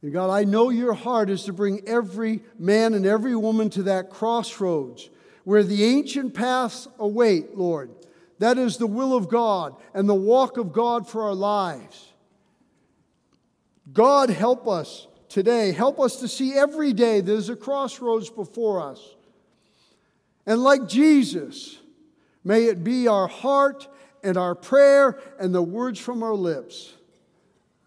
And 0.05 0.13
God, 0.13 0.29
I 0.29 0.45
know 0.45 0.69
your 0.69 0.93
heart 0.93 1.31
is 1.31 1.45
to 1.45 1.55
bring 1.55 1.81
every 1.89 2.43
man 2.59 2.93
and 2.93 3.07
every 3.07 3.35
woman 3.35 3.71
to 3.71 3.85
that 3.85 4.11
crossroads 4.11 5.09
where 5.45 5.63
the 5.63 5.83
ancient 5.83 6.35
paths 6.35 6.87
await, 6.99 7.57
Lord. 7.57 7.91
That 8.39 8.59
is 8.59 8.77
the 8.77 8.87
will 8.87 9.17
of 9.17 9.31
God 9.31 9.75
and 9.95 10.07
the 10.07 10.15
walk 10.15 10.59
of 10.59 10.75
God 10.75 11.09
for 11.09 11.23
our 11.23 11.35
lives. 11.35 12.13
God, 13.95 14.29
help 14.29 14.69
us 14.69 15.07
today. 15.31 15.73
Help 15.73 15.99
us 15.99 16.17
to 16.17 16.29
see 16.29 16.53
every 16.53 16.93
day 16.93 17.23
there's 17.23 17.49
a 17.49 17.57
crossroads 17.57 18.29
before 18.29 18.83
us. 18.83 19.15
And 20.45 20.63
like 20.63 20.87
Jesus, 20.87 21.79
may 22.45 22.65
it 22.65 22.85
be 22.85 23.09
our 23.09 23.27
heart 23.27 23.89
and 24.23 24.37
our 24.37 24.55
prayer 24.55 25.19
and 25.41 25.55
the 25.55 25.63
words 25.63 25.99
from 25.99 26.23
our 26.23 26.35
lips, 26.35 26.93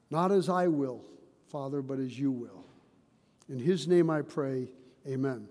not 0.10 0.32
as 0.32 0.50
I 0.50 0.66
will 0.66 1.04
Father, 1.50 1.82
but 1.82 2.00
as 2.00 2.18
you 2.18 2.32
will. 2.32 2.66
In 3.50 3.60
his 3.60 3.88
name 3.88 4.10
I 4.10 4.22
pray, 4.22 4.68
amen. 5.08 5.48